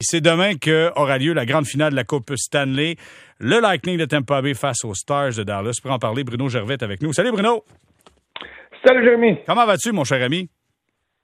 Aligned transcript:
C'est 0.00 0.20
demain 0.20 0.54
que 0.54 0.92
aura 0.94 1.18
lieu 1.18 1.32
la 1.32 1.44
grande 1.44 1.66
finale 1.66 1.90
de 1.90 1.96
la 1.96 2.04
Coupe 2.04 2.32
Stanley. 2.36 2.94
Le 3.40 3.60
Lightning 3.60 3.98
de 3.98 4.04
Tampa 4.04 4.40
Bay 4.40 4.54
face 4.54 4.84
aux 4.84 4.94
Stars 4.94 5.34
de 5.34 5.42
Dallas. 5.42 5.80
Pour 5.82 5.90
en 5.90 5.98
parler, 5.98 6.22
Bruno 6.22 6.48
Gervais 6.48 6.74
est 6.74 6.84
avec 6.84 7.02
nous. 7.02 7.12
Salut 7.12 7.32
Bruno. 7.32 7.64
Salut 8.86 9.02
Jérémy. 9.02 9.38
Comment 9.44 9.66
vas-tu, 9.66 9.90
mon 9.90 10.04
cher 10.04 10.22
ami? 10.22 10.48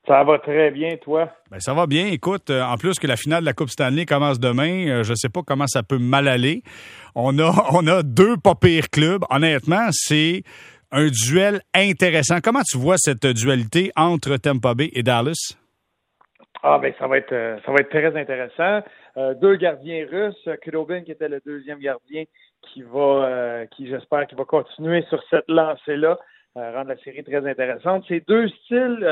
Ça 0.09 0.25
va 0.25 0.41
très 0.41 0.73
bien, 0.73 0.97
toi? 1.01 1.31
Ben, 1.53 1.61
ça 1.61 1.73
va 1.73 1.87
bien. 1.87 2.07
Écoute, 2.09 2.51
euh, 2.51 2.65
en 2.65 2.77
plus 2.77 2.99
que 2.99 3.07
la 3.07 3.17
finale 3.17 3.43
de 3.43 3.47
la 3.47 3.53
Coupe 3.53 3.71
Stanley 3.71 4.07
commence 4.07 4.41
demain, 4.41 4.89
euh, 4.89 5.03
je 5.05 5.11
ne 5.11 5.17
sais 5.17 5.29
pas 5.29 5.43
comment 5.47 5.69
ça 5.69 5.85
peut 5.85 5.99
mal 5.99 6.27
aller. 6.27 6.65
On 7.15 7.39
a, 7.39 7.69
on 7.71 7.87
a 7.87 8.03
deux 8.03 8.37
pas 8.39 8.57
pires 8.57 8.91
clubs. 8.91 9.23
Honnêtement, 9.31 9.87
c'est 9.93 10.43
un 10.91 11.07
duel 11.11 11.61
intéressant. 11.75 12.41
Comment 12.43 12.63
tu 12.69 12.77
vois 12.77 12.97
cette 12.99 13.25
dualité 13.25 13.93
entre 13.95 14.37
Tampa 14.37 14.75
Bay 14.75 14.91
et 14.95 15.05
Dallas? 15.05 15.55
Ah 16.67 16.79
ben 16.79 16.95
ça 16.99 17.07
va 17.07 17.19
être 17.19 17.33
euh, 17.33 17.59
ça 17.67 17.73
va 17.73 17.81
être 17.81 17.91
très 17.91 18.19
intéressant. 18.19 18.81
Euh, 19.19 19.35
deux 19.35 19.57
gardiens 19.57 20.07
russes, 20.11 20.49
Krobin 20.63 21.03
qui 21.03 21.13
était 21.13 21.29
le 21.29 21.43
deuxième 21.45 21.79
gardien, 21.79 22.25
qui 22.63 22.81
va 22.81 23.27
euh, 23.27 23.67
qui 23.67 23.87
j'espère 23.87 24.27
qui 24.27 24.35
va 24.35 24.47
continuer 24.47 25.03
sur 25.11 25.23
cette 25.29 25.47
lancée-là, 25.47 26.19
rendre 26.55 26.89
la 26.89 26.97
série 26.97 27.23
très 27.23 27.47
intéressante. 27.47 28.07
C'est 28.09 28.27
deux 28.27 28.49
styles 28.49 29.07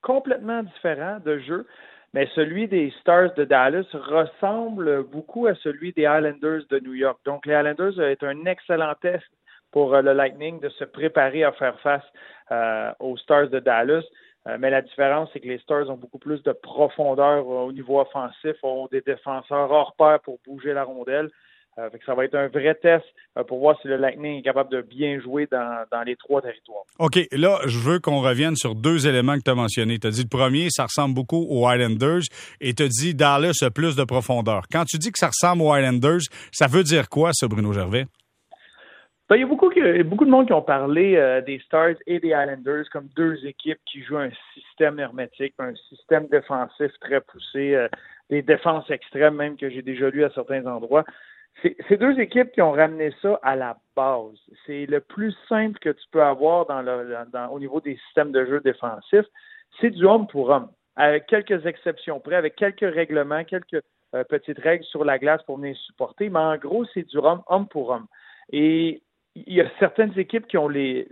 complètement 0.00 0.62
différents 0.62 1.18
de 1.22 1.38
jeu, 1.40 1.66
mais 2.14 2.26
celui 2.34 2.66
des 2.66 2.90
Stars 3.02 3.34
de 3.34 3.44
Dallas 3.44 3.84
ressemble 3.92 5.04
beaucoup 5.04 5.48
à 5.48 5.54
celui 5.56 5.92
des 5.92 6.04
Islanders 6.04 6.62
de 6.70 6.78
New 6.80 6.94
York. 6.94 7.18
Donc 7.26 7.44
les 7.44 7.56
Islanders 7.56 8.00
est 8.00 8.22
un 8.22 8.46
excellent 8.46 8.94
test 9.02 9.28
pour 9.70 9.94
le 9.94 10.14
Lightning 10.14 10.60
de 10.60 10.70
se 10.70 10.84
préparer 10.84 11.44
à 11.44 11.52
faire 11.52 11.78
face 11.80 12.96
aux 13.00 13.18
Stars 13.18 13.50
de 13.50 13.58
Dallas. 13.58 14.04
Euh, 14.48 14.56
mais 14.58 14.70
la 14.70 14.82
différence, 14.82 15.28
c'est 15.32 15.40
que 15.40 15.48
les 15.48 15.58
Stars 15.58 15.88
ont 15.90 15.96
beaucoup 15.96 16.18
plus 16.18 16.42
de 16.42 16.52
profondeur 16.52 17.40
euh, 17.40 17.66
au 17.66 17.72
niveau 17.72 18.00
offensif, 18.00 18.56
ont 18.62 18.88
des 18.90 19.02
défenseurs 19.02 19.70
hors 19.70 19.94
pair 19.96 20.18
pour 20.20 20.38
bouger 20.46 20.72
la 20.72 20.84
rondelle. 20.84 21.30
Euh, 21.78 21.88
ça 22.04 22.14
va 22.14 22.24
être 22.24 22.34
un 22.34 22.48
vrai 22.48 22.74
test 22.74 23.04
pour 23.46 23.60
voir 23.60 23.76
si 23.80 23.86
le 23.86 23.96
Lightning 23.96 24.40
est 24.40 24.42
capable 24.42 24.70
de 24.70 24.82
bien 24.82 25.20
jouer 25.20 25.46
dans, 25.50 26.02
les 26.04 26.16
trois 26.16 26.42
territoires. 26.42 26.82
OK. 26.98 27.18
Là, 27.30 27.60
je 27.66 27.78
veux 27.78 28.00
qu'on 28.00 28.20
revienne 28.20 28.56
sur 28.56 28.74
deux 28.74 29.06
éléments 29.06 29.36
que 29.36 29.44
tu 29.44 29.50
as 29.50 29.54
mentionnés. 29.54 29.98
Tu 29.98 30.08
as 30.08 30.10
dit 30.10 30.22
le 30.22 30.28
premier, 30.28 30.66
ça 30.70 30.84
ressemble 30.84 31.14
beaucoup 31.14 31.46
aux 31.48 31.70
Islanders 31.70 32.22
et 32.60 32.74
tu 32.74 32.82
as 32.82 32.88
dit 32.88 33.14
Dallas 33.14 33.62
a 33.62 33.70
plus 33.70 33.94
de 33.94 34.04
profondeur. 34.04 34.64
Quand 34.70 34.84
tu 34.84 34.98
dis 34.98 35.12
que 35.12 35.18
ça 35.18 35.28
ressemble 35.28 35.62
aux 35.62 35.76
Islanders, 35.76 36.22
ça 36.50 36.66
veut 36.66 36.82
dire 36.82 37.08
quoi, 37.08 37.30
ça, 37.32 37.46
Bruno 37.46 37.72
Gervais? 37.72 38.06
Ben, 39.30 39.36
il 39.36 39.42
y 39.42 39.44
a 39.44 39.46
beaucoup, 39.46 39.70
de 39.72 40.28
monde 40.28 40.48
qui 40.48 40.52
ont 40.52 40.60
parlé 40.60 41.14
euh, 41.14 41.40
des 41.40 41.60
Stars 41.60 41.94
et 42.08 42.18
des 42.18 42.30
Islanders 42.30 42.90
comme 42.90 43.06
deux 43.14 43.46
équipes 43.46 43.78
qui 43.86 44.02
jouent 44.02 44.16
un 44.16 44.32
système 44.54 44.98
hermétique, 44.98 45.54
un 45.60 45.72
système 45.88 46.26
défensif 46.26 46.90
très 47.00 47.20
poussé, 47.20 47.76
euh, 47.76 47.86
des 48.28 48.42
défenses 48.42 48.90
extrêmes 48.90 49.36
même 49.36 49.56
que 49.56 49.70
j'ai 49.70 49.82
déjà 49.82 50.10
lu 50.10 50.24
à 50.24 50.30
certains 50.30 50.66
endroits. 50.66 51.04
C'est 51.62 51.96
deux 51.96 52.18
équipes 52.18 52.50
qui 52.50 52.60
ont 52.60 52.72
ramené 52.72 53.12
ça 53.22 53.38
à 53.44 53.54
la 53.54 53.76
base. 53.94 54.36
C'est 54.66 54.86
le 54.86 55.00
plus 55.00 55.32
simple 55.48 55.78
que 55.78 55.90
tu 55.90 56.04
peux 56.10 56.22
avoir 56.24 56.66
au 57.52 57.60
niveau 57.60 57.80
des 57.80 57.96
systèmes 58.06 58.32
de 58.32 58.44
jeu 58.46 58.60
défensifs. 58.60 59.26
C'est 59.80 59.90
du 59.90 60.06
homme 60.06 60.26
pour 60.26 60.50
homme, 60.50 60.70
avec 60.96 61.26
quelques 61.26 61.66
exceptions 61.66 62.18
près, 62.18 62.34
avec 62.34 62.56
quelques 62.56 62.80
règlements, 62.80 63.44
quelques 63.44 63.82
euh, 64.16 64.24
petites 64.24 64.58
règles 64.58 64.84
sur 64.86 65.04
la 65.04 65.20
glace 65.20 65.42
pour 65.44 65.58
venir 65.58 65.76
supporter, 65.76 66.30
mais 66.30 66.40
en 66.40 66.56
gros, 66.56 66.84
c'est 66.86 67.06
du 67.06 67.18
homme, 67.18 67.42
homme 67.46 67.68
pour 67.68 67.90
homme. 67.90 68.06
Il 69.34 69.54
y 69.54 69.60
a 69.60 69.70
certaines 69.78 70.16
équipes 70.18 70.46
qui 70.46 70.58
ont 70.58 70.68
les, 70.68 71.06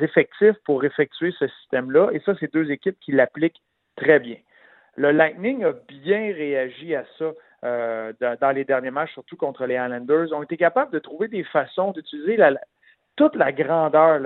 effectifs 0.00 0.56
pour 0.64 0.84
effectuer 0.84 1.32
ce 1.38 1.46
système-là, 1.48 2.10
et 2.12 2.20
ça, 2.20 2.34
c'est 2.40 2.52
deux 2.52 2.70
équipes 2.70 2.98
qui 3.00 3.12
l'appliquent 3.12 3.62
très 3.96 4.18
bien. 4.18 4.36
Le 4.96 5.12
Lightning 5.12 5.64
a 5.64 5.72
bien 5.88 6.32
réagi 6.32 6.94
à 6.94 7.04
ça 7.18 7.32
euh, 7.64 8.12
dans, 8.40 8.50
les 8.50 8.64
derniers 8.64 8.90
matchs, 8.90 9.12
surtout 9.12 9.36
contre 9.36 9.66
les 9.66 9.74
Islanders. 9.74 10.26
Ils 10.26 10.34
ont 10.34 10.42
été 10.42 10.56
capables 10.56 10.92
de 10.92 10.98
trouver 10.98 11.28
des 11.28 11.44
façons 11.44 11.92
d'utiliser 11.92 12.36
toute 13.14 13.36
la 13.36 13.52
grandeur, 13.52 14.20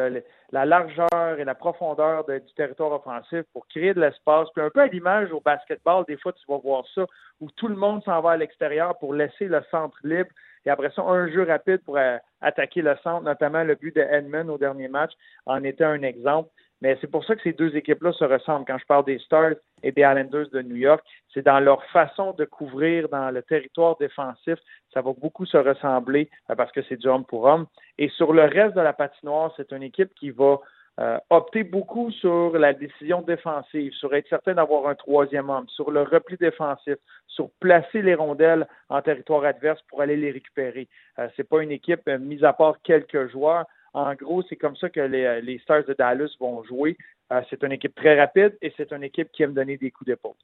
la 0.52 0.64
largeur 0.64 1.38
et 1.38 1.44
la 1.44 1.54
profondeur 1.54 2.24
du 2.24 2.54
territoire 2.56 2.92
offensif 2.92 3.42
pour 3.52 3.66
créer 3.68 3.92
de 3.92 4.00
l'espace. 4.00 4.48
Puis 4.54 4.64
un 4.64 4.70
peu 4.70 4.80
à 4.80 4.86
l'image 4.86 5.30
au 5.32 5.40
basketball, 5.40 6.04
des 6.08 6.16
fois, 6.16 6.32
tu 6.32 6.44
vas 6.48 6.58
voir 6.58 6.84
ça, 6.94 7.06
où 7.40 7.50
tout 7.50 7.68
le 7.68 7.76
monde 7.76 8.02
s'en 8.04 8.20
va 8.22 8.32
à 8.32 8.36
l'extérieur 8.38 8.98
pour 8.98 9.12
laisser 9.12 9.46
le 9.46 9.62
centre 9.70 9.98
libre 10.04 10.30
et 10.64 10.70
après 10.70 10.90
ça, 10.90 11.02
un 11.02 11.28
jeu 11.28 11.42
rapide 11.44 11.82
pour 11.84 11.96
euh, 11.96 12.18
attaquer 12.40 12.82
le 12.82 12.96
centre, 13.02 13.24
notamment 13.24 13.64
le 13.64 13.74
but 13.74 13.94
de 13.94 14.00
Edmund 14.00 14.48
au 14.50 14.58
dernier 14.58 14.88
match 14.88 15.12
en 15.46 15.62
était 15.64 15.84
un 15.84 16.02
exemple. 16.02 16.50
Mais 16.80 16.98
c'est 17.00 17.10
pour 17.10 17.24
ça 17.24 17.36
que 17.36 17.42
ces 17.42 17.52
deux 17.52 17.76
équipes-là 17.76 18.12
se 18.12 18.24
ressemblent. 18.24 18.64
Quand 18.66 18.78
je 18.78 18.86
parle 18.86 19.04
des 19.04 19.20
Stars 19.20 19.54
et 19.84 19.92
des 19.92 20.00
Islanders 20.02 20.50
de 20.52 20.62
New 20.62 20.74
York, 20.74 21.04
c'est 21.32 21.44
dans 21.44 21.60
leur 21.60 21.84
façon 21.86 22.32
de 22.32 22.44
couvrir 22.44 23.08
dans 23.08 23.30
le 23.30 23.42
territoire 23.42 23.96
défensif. 23.98 24.58
Ça 24.92 25.00
va 25.00 25.12
beaucoup 25.12 25.46
se 25.46 25.56
ressembler 25.56 26.28
euh, 26.50 26.56
parce 26.56 26.72
que 26.72 26.82
c'est 26.88 26.96
du 26.96 27.06
homme 27.06 27.24
pour 27.24 27.44
homme. 27.44 27.66
Et 27.98 28.08
sur 28.08 28.32
le 28.32 28.42
reste 28.42 28.74
de 28.74 28.80
la 28.80 28.92
patinoire, 28.92 29.52
c'est 29.56 29.72
une 29.72 29.84
équipe 29.84 30.12
qui 30.14 30.30
va 30.30 30.58
euh, 31.00 31.18
opter 31.30 31.64
beaucoup 31.64 32.10
sur 32.10 32.56
la 32.58 32.74
décision 32.74 33.22
défensive, 33.22 33.92
sur 33.94 34.14
être 34.14 34.28
certain 34.28 34.54
d'avoir 34.54 34.88
un 34.88 34.94
troisième 34.94 35.48
homme, 35.48 35.66
sur 35.68 35.90
le 35.90 36.02
repli 36.02 36.36
défensif, 36.36 36.96
sur 37.26 37.48
placer 37.60 38.02
les 38.02 38.14
rondelles 38.14 38.66
en 38.90 39.00
territoire 39.00 39.44
adverse 39.44 39.80
pour 39.88 40.02
aller 40.02 40.16
les 40.16 40.30
récupérer. 40.30 40.88
Euh, 41.18 41.28
c'est 41.34 41.48
pas 41.48 41.62
une 41.62 41.72
équipe, 41.72 42.02
euh, 42.08 42.18
mis 42.18 42.44
à 42.44 42.52
part 42.52 42.76
quelques 42.82 43.30
joueurs. 43.30 43.64
En 43.94 44.14
gros, 44.14 44.42
c'est 44.42 44.56
comme 44.56 44.76
ça 44.76 44.90
que 44.90 45.00
les, 45.00 45.40
les 45.40 45.58
Stars 45.58 45.84
de 45.84 45.94
Dallas 45.94 46.34
vont 46.38 46.62
jouer. 46.64 46.96
Euh, 47.32 47.40
c'est 47.48 47.62
une 47.62 47.72
équipe 47.72 47.94
très 47.94 48.20
rapide 48.20 48.58
et 48.60 48.72
c'est 48.76 48.92
une 48.92 49.04
équipe 49.04 49.28
qui 49.32 49.42
aime 49.42 49.54
donner 49.54 49.78
des 49.78 49.90
coups 49.90 50.08
d'épaule. 50.08 50.34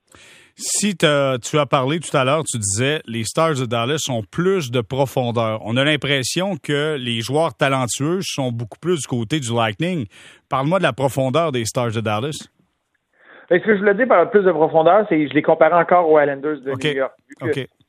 Si 0.54 0.96
tu 0.96 1.06
as 1.06 1.66
parlé 1.66 2.00
tout 2.00 2.16
à 2.16 2.24
l'heure, 2.24 2.44
tu 2.44 2.58
disais 2.58 3.00
les 3.06 3.24
Stars 3.24 3.56
de 3.56 3.66
Dallas 3.66 4.06
ont 4.08 4.22
plus 4.22 4.70
de 4.70 4.80
profondeur. 4.80 5.60
On 5.64 5.76
a 5.76 5.84
l'impression 5.84 6.56
que 6.56 6.96
les 6.96 7.20
joueurs 7.20 7.54
talentueux 7.54 8.20
sont 8.22 8.52
beaucoup 8.52 8.78
plus 8.78 9.02
du 9.02 9.06
côté 9.06 9.38
du 9.38 9.52
Lightning. 9.52 10.06
Parle-moi 10.48 10.78
de 10.78 10.84
la 10.84 10.94
profondeur 10.94 11.52
des 11.52 11.66
Stars 11.66 11.92
de 11.92 12.00
Dallas. 12.00 12.48
Ce 13.50 13.56
que 13.56 13.74
je 13.74 13.80
voulais 13.80 13.94
dire 13.94 14.08
par 14.08 14.30
plus 14.30 14.44
de 14.44 14.52
profondeur, 14.52 15.04
c'est 15.08 15.18
que 15.18 15.28
je 15.28 15.34
les 15.34 15.42
compare 15.42 15.74
encore 15.74 16.08
aux 16.08 16.18
Islanders 16.18 16.60
de 16.62 16.70
New 16.70 16.96
York. 16.96 17.12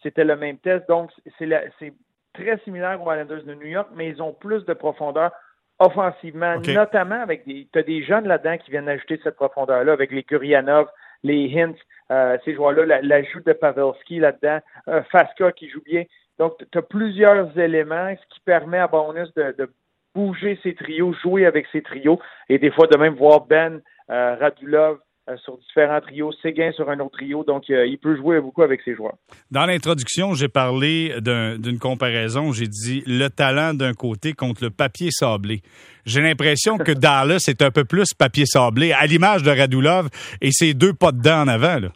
C'était 0.03 0.23
le 0.23 0.35
même 0.35 0.57
test, 0.57 0.87
donc 0.89 1.09
c'est 1.37 1.93
très 2.33 2.57
similaire 2.65 3.01
aux 3.01 3.11
Islanders 3.11 3.43
de 3.45 3.53
New 3.53 3.67
York, 3.67 3.87
mais 3.95 4.09
ils 4.09 4.21
ont 4.21 4.33
plus 4.33 4.65
de 4.65 4.73
profondeur 4.73 5.31
offensivement, 5.79 6.57
notamment 6.59 7.21
avec 7.21 7.45
des. 7.47 7.67
Tu 7.71 7.79
as 7.79 7.83
des 7.83 8.03
jeunes 8.03 8.27
là-dedans 8.27 8.57
qui 8.57 8.71
viennent 8.71 8.89
ajouter 8.89 9.19
cette 9.23 9.35
profondeur-là, 9.35 9.93
avec 9.93 10.11
les 10.11 10.23
Gurianov, 10.23 10.87
les 11.23 11.51
Hints, 11.55 11.75
euh, 12.11 12.37
ces 12.45 12.55
joueurs-là, 12.55 13.01
l'ajout 13.01 13.41
de 13.45 13.53
Pavelski 13.53 14.19
là-dedans, 14.19 14.59
euh, 14.87 15.01
Faska 15.11 15.51
qui 15.51 15.69
joue 15.69 15.81
bien. 15.83 16.03
Donc, 16.37 16.53
tu 16.71 16.77
as 16.77 16.81
plusieurs 16.81 17.57
éléments, 17.57 18.13
ce 18.15 18.33
qui 18.33 18.39
permet 18.41 18.79
à 18.79 18.87
Bonus 18.87 19.33
de, 19.33 19.69
bouger 20.15 20.59
ses 20.63 20.73
trios, 20.73 21.13
jouer 21.21 21.45
avec 21.45 21.67
ses 21.71 21.83
trios, 21.83 22.19
et 22.49 22.57
des 22.57 22.71
fois 22.71 22.87
de 22.87 22.97
même 22.97 23.13
voir 23.13 23.41
Ben 23.41 23.79
euh, 24.09 24.35
Radulov 24.39 24.97
sur 25.37 25.57
différents 25.57 26.01
trios, 26.01 26.31
Séguin 26.41 26.71
sur 26.71 26.89
un 26.89 26.99
autre 26.99 27.17
trio, 27.17 27.43
donc 27.43 27.69
euh, 27.69 27.85
il 27.85 27.97
peut 27.97 28.15
jouer 28.15 28.39
beaucoup 28.41 28.63
avec 28.63 28.81
ses 28.81 28.95
joueurs. 28.95 29.15
Dans 29.51 29.65
l'introduction, 29.65 30.33
j'ai 30.33 30.47
parlé 30.47 31.15
d'une 31.21 31.79
comparaison, 31.79 32.51
j'ai 32.51 32.67
dit 32.67 33.03
le 33.05 33.27
talent 33.29 33.73
d'un 33.73 33.93
côté 33.93 34.33
contre 34.33 34.63
le 34.63 34.69
papier 34.69 35.09
sablé. 35.11 35.61
J'ai 36.05 36.21
l'impression 36.21 36.77
que 36.77 36.91
Dallas 36.93 37.45
est 37.47 37.61
un 37.61 37.71
peu 37.71 37.85
plus 37.85 38.13
papier 38.13 38.45
sablé, 38.45 38.91
à 38.91 39.05
l'image 39.05 39.43
de 39.43 39.51
Radulov 39.51 40.09
et 40.41 40.51
ses 40.51 40.73
deux 40.73 40.93
pas 40.93 41.11
dedans 41.11 41.41
en 41.41 41.47
avant. 41.47 41.79
Là. 41.79 41.89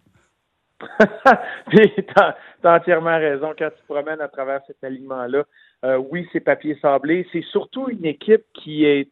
T'as 2.16 2.36
as 2.64 2.76
entièrement 2.76 3.18
raison 3.18 3.54
quand 3.58 3.70
tu 3.70 3.82
te 3.82 3.94
promènes 3.94 4.22
à 4.22 4.28
travers 4.28 4.62
cet 4.68 4.84
alignement-là. 4.84 5.44
Euh, 5.86 5.98
oui, 5.98 6.28
c'est 6.32 6.40
papier 6.40 6.78
sablé. 6.82 7.28
C'est 7.32 7.44
surtout 7.52 7.90
une 7.90 8.06
équipe 8.06 8.44
qui 8.54 8.86
est 8.86 9.10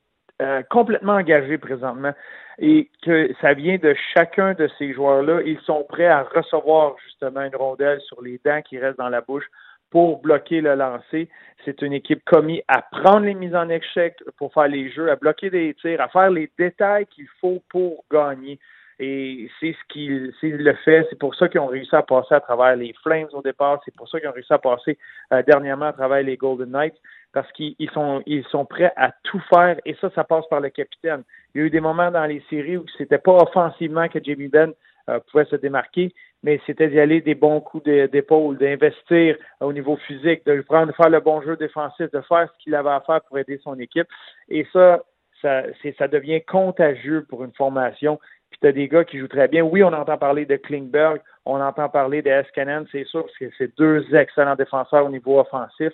complètement 0.70 1.14
engagée 1.14 1.58
présentement 1.58 2.14
et 2.60 2.90
que 3.02 3.32
ça 3.42 3.54
vient 3.54 3.78
de 3.78 3.96
chacun 4.14 4.54
de 4.54 4.70
ces 4.78 4.94
joueurs-là. 4.94 5.42
Ils 5.46 5.60
sont 5.62 5.84
prêts 5.84 6.08
à 6.08 6.24
recevoir 6.24 6.96
justement 7.06 7.42
une 7.42 7.56
rondelle 7.56 8.00
sur 8.02 8.22
les 8.22 8.40
dents 8.44 8.62
qui 8.62 8.78
restent 8.78 9.00
dans 9.00 9.10
la 9.10 9.22
bouche 9.22 9.46
pour 9.90 10.22
bloquer 10.22 10.62
le 10.62 10.76
lancer. 10.76 11.28
C'est 11.66 11.82
une 11.82 11.94
équipe 11.94 12.24
commise 12.26 12.62
à 12.68 12.82
prendre 12.82 13.26
les 13.26 13.34
mises 13.34 13.56
en 13.56 13.70
échec 13.70 14.16
pour 14.38 14.54
faire 14.54 14.68
les 14.68 14.90
jeux, 14.90 15.12
à 15.12 15.16
bloquer 15.16 15.50
des 15.50 15.74
tirs, 15.76 16.02
à 16.02 16.08
faire 16.08 16.32
les 16.32 16.50
détails 16.58 17.06
qu'il 17.08 17.28
faut 17.40 17.62
pour 17.70 18.06
gagner. 18.12 18.58
Et 19.00 19.50
c'est 19.60 19.74
ce 19.74 19.94
qu'il 19.94 20.32
le 20.42 20.74
fait. 20.86 21.08
C'est 21.10 21.18
pour 21.18 21.34
ça 21.36 21.50
qu'ils 21.50 21.60
ont 21.60 21.68
réussi 21.68 21.96
à 21.96 22.04
passer 22.04 22.36
à 22.36 22.40
travers 22.40 22.76
les 22.76 22.94
Flames 23.02 23.28
au 23.34 23.42
départ. 23.42 23.82
C'est 23.84 23.96
pour 23.96 24.08
ça 24.08 24.20
qu'ils 24.20 24.30
ont 24.30 24.34
réussi 24.34 24.54
à 24.54 24.60
passer 24.60 24.98
euh, 25.34 25.42
dernièrement 25.42 25.88
à 25.88 25.94
travers 25.94 26.22
les 26.22 26.38
Golden 26.38 26.70
Knights 26.70 26.98
parce 27.34 27.52
qu'ils 27.54 27.90
sont, 27.94 28.22
ils 28.26 28.44
sont 28.46 28.66
prêts 28.66 28.92
à 28.96 29.12
tout 29.24 29.42
faire 29.50 29.78
et 29.86 29.96
ça, 30.02 30.10
ça 30.16 30.24
passe 30.24 30.48
par 30.50 30.60
le 30.60 30.70
capitaine. 30.70 31.24
Il 31.54 31.62
y 31.62 31.64
a 31.64 31.68
eu 31.68 31.70
des 31.70 31.80
moments 31.80 32.12
dans 32.12 32.26
les 32.26 32.44
séries 32.50 32.78
où 32.78 32.86
c'était 32.98 33.18
pas 33.18 33.34
offensivement 33.34 34.08
que 34.10 34.20
Jamie 34.24 34.48
Benn 34.48 34.74
euh, 35.10 35.20
pouvait 35.32 35.46
se 35.46 35.56
démarquer, 35.56 36.14
mais 36.44 36.60
c'était 36.66 36.88
d'y 36.88 37.00
aller 37.00 37.22
des 37.22 37.36
bons 37.36 37.60
coups 37.62 37.84
d'épaule, 37.84 38.58
d'investir 38.58 39.36
au 39.60 39.74
niveau 39.74 39.96
physique, 39.96 40.46
de 40.46 40.62
prendre, 40.62 40.94
faire 40.96 41.10
le 41.10 41.20
bon 41.20 41.42
jeu 41.42 41.56
défensif, 41.56 42.12
de 42.12 42.22
faire 42.22 42.50
ce 42.52 42.64
qu'il 42.64 42.76
avait 42.76 42.90
à 42.90 43.02
faire 43.02 43.22
pour 43.22 43.38
aider 43.40 43.60
son 43.64 43.80
équipe. 43.80 44.08
Et 44.50 44.68
ça, 44.72 45.02
ça, 45.42 45.64
ça 45.98 46.08
devient 46.08 46.42
contagieux 46.42 47.26
pour 47.28 47.44
une 47.44 47.54
formation 47.54 48.20
Puis 48.52 48.60
tu 48.62 48.68
as 48.68 48.72
des 48.72 48.88
gars 48.88 49.04
qui 49.04 49.18
jouent 49.18 49.28
très 49.28 49.48
bien. 49.48 49.64
Oui, 49.64 49.84
on 49.84 49.94
entend 49.94 50.18
parler 50.18 50.46
de 50.46 50.56
Klingberg, 50.56 51.20
on 51.46 51.60
entend 51.60 51.90
parler 51.90 52.22
de 52.22 52.30
Eskenen, 52.30 52.86
c'est 52.92 53.06
sûr, 53.06 53.24
parce 53.26 53.38
que 53.38 53.46
c'est 53.58 53.76
deux 53.78 54.06
excellents 54.14 54.56
défenseurs 54.56 55.06
au 55.06 55.10
niveau 55.10 55.40
offensif. 55.40 55.94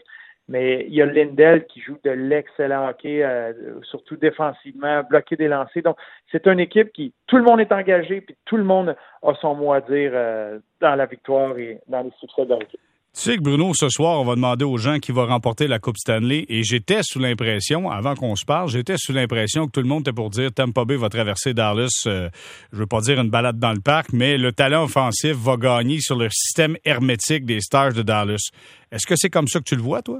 Mais 0.49 0.85
il 0.87 0.95
y 0.95 1.01
a 1.01 1.05
Lindell 1.05 1.65
qui 1.67 1.81
joue 1.81 1.97
de 2.05 2.11
l'excellent 2.11 2.87
hockey, 2.87 3.23
euh, 3.23 3.51
surtout 3.83 4.15
défensivement, 4.15 5.03
bloquer 5.03 5.35
des 5.35 5.47
lancers. 5.47 5.83
Donc, 5.83 5.97
c'est 6.31 6.47
une 6.47 6.59
équipe 6.59 6.93
qui, 6.93 7.13
tout 7.27 7.37
le 7.37 7.43
monde 7.43 7.59
est 7.59 7.71
engagé, 7.71 8.21
puis 8.21 8.35
tout 8.45 8.57
le 8.57 8.63
monde 8.63 8.95
a 9.23 9.33
son 9.41 9.55
mot 9.55 9.73
à 9.73 9.81
dire 9.81 10.11
euh, 10.13 10.59
dans 10.79 10.95
la 10.95 11.05
victoire 11.05 11.57
et 11.57 11.79
dans 11.87 12.01
les 12.01 12.11
succès 12.19 12.45
de 12.45 12.53
l'équipe. 12.53 12.79
Tu 13.17 13.23
sais 13.23 13.37
que 13.37 13.41
Bruno, 13.41 13.73
ce 13.73 13.89
soir, 13.89 14.21
on 14.21 14.25
va 14.25 14.35
demander 14.35 14.63
aux 14.63 14.77
gens 14.77 14.99
qui 14.99 15.11
va 15.11 15.25
remporter 15.25 15.67
la 15.67 15.79
Coupe 15.79 15.97
Stanley. 15.97 16.45
Et 16.49 16.61
j'étais 16.61 16.99
sous 17.01 17.17
l'impression, 17.17 17.89
avant 17.89 18.13
qu'on 18.13 18.35
se 18.35 18.45
parle, 18.45 18.69
j'étais 18.69 18.93
sous 18.95 19.11
l'impression 19.11 19.65
que 19.65 19.71
tout 19.71 19.81
le 19.81 19.87
monde 19.87 20.01
était 20.01 20.13
pour 20.13 20.29
dire 20.29 20.51
Tampa 20.53 20.85
Bay 20.85 20.97
va 20.97 21.09
traverser 21.09 21.55
Dallas. 21.55 22.03
Euh, 22.05 22.29
je 22.71 22.77
veux 22.77 22.85
pas 22.85 23.01
dire 23.01 23.19
une 23.19 23.31
balade 23.31 23.57
dans 23.57 23.73
le 23.73 23.79
parc, 23.79 24.13
mais 24.13 24.37
le 24.37 24.51
talent 24.51 24.83
offensif 24.83 25.33
va 25.33 25.57
gagner 25.57 25.99
sur 25.99 26.15
le 26.15 26.29
système 26.29 26.77
hermétique 26.85 27.43
des 27.43 27.59
Stars 27.59 27.93
de 27.93 28.03
Dallas. 28.03 28.51
Est-ce 28.91 29.07
que 29.07 29.15
c'est 29.17 29.31
comme 29.31 29.47
ça 29.47 29.59
que 29.59 29.65
tu 29.65 29.75
le 29.75 29.81
vois, 29.81 30.03
toi? 30.03 30.19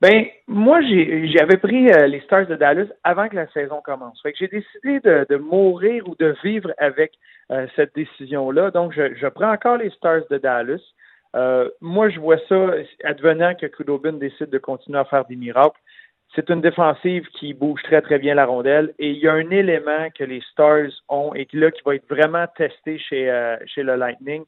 Ben, 0.00 0.24
moi, 0.48 0.80
j'avais 0.80 1.58
pris 1.58 1.90
euh, 1.90 2.06
les 2.06 2.20
Stars 2.20 2.46
de 2.46 2.56
Dallas 2.56 2.86
avant 3.04 3.28
que 3.28 3.36
la 3.36 3.46
saison 3.48 3.82
commence. 3.82 4.20
Fait 4.22 4.32
que 4.32 4.38
j'ai 4.38 4.48
décidé 4.48 4.98
de, 5.00 5.36
mourir 5.36 6.08
ou 6.08 6.14
de 6.18 6.34
vivre 6.42 6.72
avec 6.78 7.12
euh, 7.50 7.66
cette 7.76 7.94
décision-là. 7.94 8.70
Donc, 8.70 8.92
je, 8.94 9.28
prends 9.28 9.52
encore 9.52 9.76
les 9.76 9.90
Stars 9.90 10.22
de 10.30 10.38
Dallas. 10.38 10.80
Euh, 11.36 11.68
moi, 11.82 12.08
je 12.08 12.18
vois 12.18 12.38
ça 12.48 12.70
advenant 13.04 13.54
que 13.54 13.66
Kudobin 13.66 14.14
décide 14.14 14.48
de 14.48 14.56
continuer 14.56 14.98
à 14.98 15.04
faire 15.04 15.26
des 15.26 15.36
miracles. 15.36 15.78
C'est 16.34 16.48
une 16.48 16.62
défensive 16.62 17.26
qui 17.38 17.52
bouge 17.52 17.82
très, 17.82 18.00
très 18.00 18.18
bien 18.18 18.34
la 18.34 18.46
rondelle. 18.46 18.94
Et 18.98 19.10
il 19.10 19.18
y 19.18 19.28
a 19.28 19.34
un 19.34 19.50
élément 19.50 20.08
que 20.16 20.24
les 20.24 20.40
Stars 20.52 20.92
ont 21.10 21.34
et 21.34 21.44
qui, 21.44 21.58
là, 21.58 21.70
qui 21.70 21.82
va 21.84 21.96
être 21.96 22.08
vraiment 22.08 22.46
testé 22.56 22.98
chez, 22.98 23.54
chez 23.66 23.82
le 23.82 23.96
Lightning. 23.96 24.44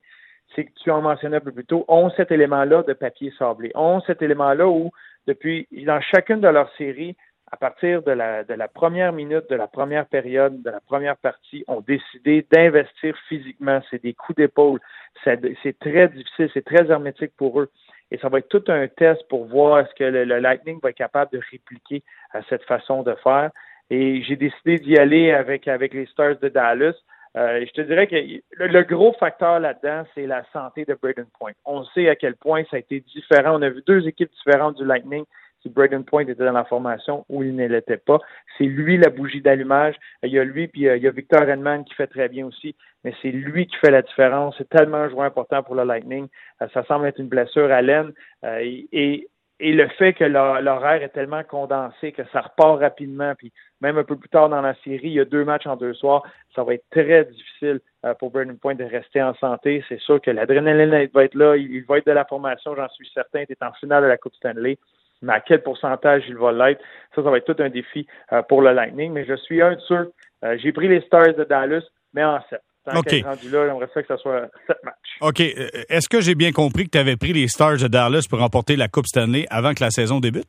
C'est 0.54 0.64
que 0.64 0.70
tu 0.82 0.90
en 0.90 1.02
mentionnais 1.02 1.38
un 1.38 1.40
peu 1.40 1.52
plus 1.52 1.64
tôt, 1.64 1.84
ont 1.88 2.10
cet 2.10 2.30
élément-là 2.30 2.84
de 2.84 2.92
papier 2.92 3.32
sablé. 3.38 3.72
Ont 3.74 4.00
cet 4.02 4.22
élément-là 4.22 4.68
où 4.68 4.92
depuis, 5.26 5.68
dans 5.72 6.00
chacune 6.00 6.40
de 6.40 6.48
leurs 6.48 6.72
séries, 6.76 7.16
à 7.52 7.56
partir 7.58 8.02
de 8.02 8.12
la, 8.12 8.44
de 8.44 8.54
la 8.54 8.66
première 8.66 9.12
minute, 9.12 9.48
de 9.50 9.54
la 9.54 9.66
première 9.66 10.06
période, 10.06 10.62
de 10.62 10.70
la 10.70 10.80
première 10.80 11.18
partie, 11.18 11.64
ont 11.68 11.82
décidé 11.82 12.46
d'investir 12.50 13.14
physiquement. 13.28 13.80
C'est 13.90 14.02
des 14.02 14.14
coups 14.14 14.36
d'épaule. 14.36 14.80
C'est 15.22 15.78
très 15.78 16.08
difficile, 16.08 16.50
c'est 16.54 16.64
très 16.64 16.90
hermétique 16.90 17.32
pour 17.36 17.60
eux. 17.60 17.70
Et 18.10 18.18
ça 18.18 18.30
va 18.30 18.38
être 18.38 18.48
tout 18.48 18.64
un 18.68 18.88
test 18.88 19.26
pour 19.28 19.46
voir 19.46 19.80
est-ce 19.80 19.94
que 19.94 20.04
le, 20.04 20.24
Lightning 20.24 20.80
va 20.82 20.90
être 20.90 20.96
capable 20.96 21.30
de 21.32 21.40
répliquer 21.50 22.02
à 22.32 22.42
cette 22.48 22.64
façon 22.64 23.02
de 23.02 23.14
faire. 23.22 23.50
Et 23.90 24.22
j'ai 24.22 24.36
décidé 24.36 24.78
d'y 24.78 24.96
aller 24.96 25.32
avec, 25.32 25.68
avec 25.68 25.92
les 25.92 26.06
Stars 26.06 26.38
de 26.38 26.48
Dallas. 26.48 26.94
Euh, 27.36 27.64
je 27.66 27.72
te 27.72 27.80
dirais 27.80 28.06
que 28.06 28.16
le, 28.58 28.82
gros 28.82 29.12
facteur 29.14 29.58
là-dedans, 29.58 30.04
c'est 30.14 30.26
la 30.26 30.44
santé 30.52 30.84
de 30.84 30.94
Braden 30.94 31.26
Point. 31.38 31.52
On 31.64 31.84
sait 31.84 32.08
à 32.08 32.16
quel 32.16 32.36
point 32.36 32.62
ça 32.70 32.76
a 32.76 32.80
été 32.80 33.00
différent. 33.00 33.58
On 33.58 33.62
a 33.62 33.70
vu 33.70 33.82
deux 33.86 34.06
équipes 34.06 34.30
différentes 34.30 34.76
du 34.76 34.84
Lightning. 34.84 35.24
Si 35.62 35.68
Braden 35.68 36.04
Point 36.04 36.22
était 36.22 36.44
dans 36.44 36.52
la 36.52 36.64
formation 36.64 37.24
ou 37.28 37.44
il 37.44 37.54
ne 37.54 37.66
l'était 37.68 37.96
pas, 37.96 38.18
c'est 38.58 38.64
lui 38.64 38.98
la 38.98 39.10
bougie 39.10 39.40
d'allumage. 39.40 39.94
Il 40.24 40.30
y 40.30 40.38
a 40.38 40.44
lui, 40.44 40.66
puis 40.66 40.88
euh, 40.88 40.96
il 40.96 41.02
y 41.04 41.06
a 41.06 41.12
Victor 41.12 41.40
Redman 41.40 41.84
qui 41.84 41.94
fait 41.94 42.08
très 42.08 42.28
bien 42.28 42.46
aussi, 42.46 42.74
mais 43.04 43.14
c'est 43.22 43.30
lui 43.30 43.66
qui 43.66 43.76
fait 43.76 43.92
la 43.92 44.02
différence. 44.02 44.56
C'est 44.58 44.68
tellement 44.68 44.98
un 44.98 45.08
joueur 45.08 45.24
important 45.24 45.62
pour 45.62 45.76
le 45.76 45.84
Lightning. 45.84 46.26
Euh, 46.60 46.66
ça 46.74 46.84
semble 46.84 47.06
être 47.06 47.20
une 47.20 47.28
blessure 47.28 47.70
à 47.70 47.80
l'aine. 47.80 48.12
et 48.44 49.28
le 49.70 49.86
fait 49.90 50.12
que 50.12 50.24
l'horaire 50.24 51.04
est 51.04 51.10
tellement 51.10 51.44
condensé 51.44 52.10
que 52.10 52.22
ça 52.32 52.40
repart 52.40 52.80
rapidement, 52.80 53.32
puis 53.36 53.52
même 53.80 53.96
un 53.96 54.02
peu 54.02 54.16
plus 54.16 54.28
tard 54.28 54.48
dans 54.48 54.60
la 54.60 54.74
série, 54.82 55.08
il 55.08 55.12
y 55.12 55.20
a 55.20 55.24
deux 55.24 55.44
matchs 55.44 55.68
en 55.68 55.76
deux 55.76 55.94
soirs, 55.94 56.24
ça 56.54 56.64
va 56.64 56.74
être 56.74 56.84
très 56.90 57.24
difficile 57.26 57.80
euh, 58.04 58.12
pour 58.14 58.32
Burning 58.32 58.58
Point 58.58 58.74
de 58.74 58.82
rester 58.82 59.22
en 59.22 59.34
santé. 59.34 59.84
C'est 59.88 60.00
sûr 60.00 60.20
que 60.20 60.32
l'adrénaline 60.32 61.08
va 61.14 61.24
être 61.24 61.36
là, 61.36 61.56
il, 61.56 61.84
va 61.84 61.98
être 61.98 62.06
de 62.06 62.12
la 62.12 62.24
formation, 62.24 62.74
j'en 62.74 62.88
suis 62.88 63.08
certain, 63.14 63.42
il 63.42 63.52
est 63.52 63.62
en 63.62 63.72
finale 63.74 64.02
de 64.02 64.08
la 64.08 64.16
Coupe 64.16 64.34
Stanley, 64.34 64.78
mais 65.22 65.34
à 65.34 65.40
quel 65.40 65.62
pourcentage 65.62 66.24
il 66.26 66.36
va 66.36 66.50
l'être, 66.50 66.82
ça, 67.14 67.22
ça 67.22 67.30
va 67.30 67.38
être 67.38 67.54
tout 67.54 67.62
un 67.62 67.70
défi 67.70 68.04
euh, 68.32 68.42
pour 68.42 68.62
le 68.62 68.72
Lightning, 68.72 69.12
mais 69.12 69.24
je 69.24 69.34
suis 69.34 69.62
un 69.62 69.74
de 69.74 69.80
ceux, 69.80 70.12
euh, 70.44 70.58
j'ai 70.58 70.72
pris 70.72 70.88
les 70.88 71.02
Stars 71.02 71.34
de 71.34 71.44
Dallas, 71.44 71.84
mais 72.14 72.24
en 72.24 72.40
sept. 72.50 72.62
OK. 72.86 73.14
Rendu 73.24 73.50
là, 73.50 73.66
j'aimerais 73.68 73.88
ça 73.94 74.02
que 74.02 74.08
ça 74.08 74.16
soit 74.16 74.48
sept 74.66 74.76
matchs. 74.84 74.94
OK. 75.20 75.40
Euh, 75.40 75.68
est-ce 75.88 76.08
que 76.08 76.20
j'ai 76.20 76.34
bien 76.34 76.52
compris 76.52 76.84
que 76.84 76.90
tu 76.90 76.98
avais 76.98 77.16
pris 77.16 77.32
les 77.32 77.48
Stars 77.48 77.78
de 77.78 77.88
Dallas 77.88 78.26
pour 78.28 78.40
remporter 78.40 78.76
la 78.76 78.88
Coupe 78.88 79.06
Stanley 79.06 79.46
avant 79.50 79.72
que 79.74 79.84
la 79.84 79.90
saison 79.90 80.20
débute? 80.20 80.48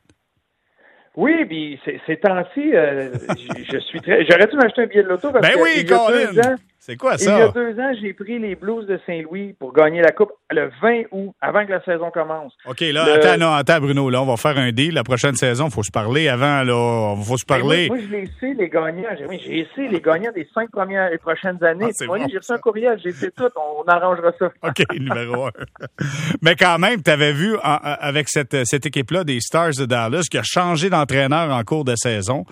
Oui, 1.16 1.44
puis 1.44 1.80
ces 1.84 2.16
temps-ci, 2.16 2.74
euh, 2.74 3.12
je 3.72 3.78
suis 3.78 4.00
très. 4.00 4.24
J'aurais 4.24 4.46
dû 4.46 4.56
m'acheter 4.56 4.82
un 4.82 4.86
billet 4.86 5.02
de 5.04 5.08
loto 5.08 5.30
parce 5.30 5.46
ben 5.46 5.54
que. 5.54 5.62
oui, 5.62 5.84
Colin! 5.84 6.56
C'est 6.86 6.96
quoi 6.96 7.16
ça? 7.16 7.34
Il 7.34 7.38
y 7.38 7.42
a 7.42 7.48
deux 7.48 7.80
ans, 7.80 7.92
j'ai 7.98 8.12
pris 8.12 8.38
les 8.38 8.56
Blues 8.56 8.86
de 8.86 9.00
Saint-Louis 9.06 9.54
pour 9.58 9.72
gagner 9.72 10.02
la 10.02 10.12
Coupe 10.12 10.32
le 10.50 10.70
20 10.82 11.04
août, 11.12 11.32
avant 11.40 11.64
que 11.64 11.70
la 11.70 11.82
saison 11.82 12.10
commence. 12.10 12.52
OK, 12.66 12.80
là, 12.80 13.04
attends, 13.14 13.38
non, 13.38 13.54
attends, 13.54 13.80
Bruno, 13.80 14.10
là, 14.10 14.20
on 14.20 14.26
va 14.26 14.36
faire 14.36 14.58
un 14.58 14.70
deal. 14.70 14.92
La 14.92 15.02
prochaine 15.02 15.34
saison, 15.34 15.68
il 15.68 15.72
faut 15.72 15.82
se 15.82 15.90
parler 15.90 16.28
avant, 16.28 16.62
là. 16.62 17.14
Il 17.16 17.24
faut 17.24 17.38
se 17.38 17.46
parler. 17.46 17.88
Moi, 17.88 17.96
moi, 17.96 18.06
je 18.06 18.14
les 18.14 18.30
sais, 18.38 18.52
les 18.52 18.68
gagnants. 18.68 19.08
J'ai 19.18 19.60
essayé 19.60 19.88
les 19.88 20.02
gagnants 20.02 20.32
des 20.34 20.46
cinq 20.52 20.70
premières 20.72 21.10
et 21.10 21.16
prochaines 21.16 21.64
années. 21.64 21.88
Ah, 22.02 22.04
bon, 22.06 22.28
j'ai 22.28 22.36
reçu 22.36 22.52
un 22.52 22.58
courriel, 22.58 23.00
j'ai 23.02 23.12
fait 23.12 23.30
tout. 23.30 23.48
On 23.56 23.88
arrangera 23.88 24.32
ça. 24.38 24.50
OK, 24.68 24.84
numéro 24.92 25.46
un. 25.46 25.52
Mais 26.42 26.54
quand 26.54 26.78
même, 26.78 27.02
tu 27.02 27.10
avais 27.10 27.32
vu, 27.32 27.56
avec 27.62 28.28
cette, 28.28 28.58
cette 28.64 28.84
équipe-là 28.84 29.24
des 29.24 29.40
Stars 29.40 29.72
de 29.78 29.86
Dallas, 29.86 30.26
qui 30.30 30.36
a 30.36 30.42
changé 30.44 30.90
d'entraîneur 30.90 31.50
en 31.50 31.62
cours 31.62 31.86
de 31.86 31.94
saison, 31.96 32.44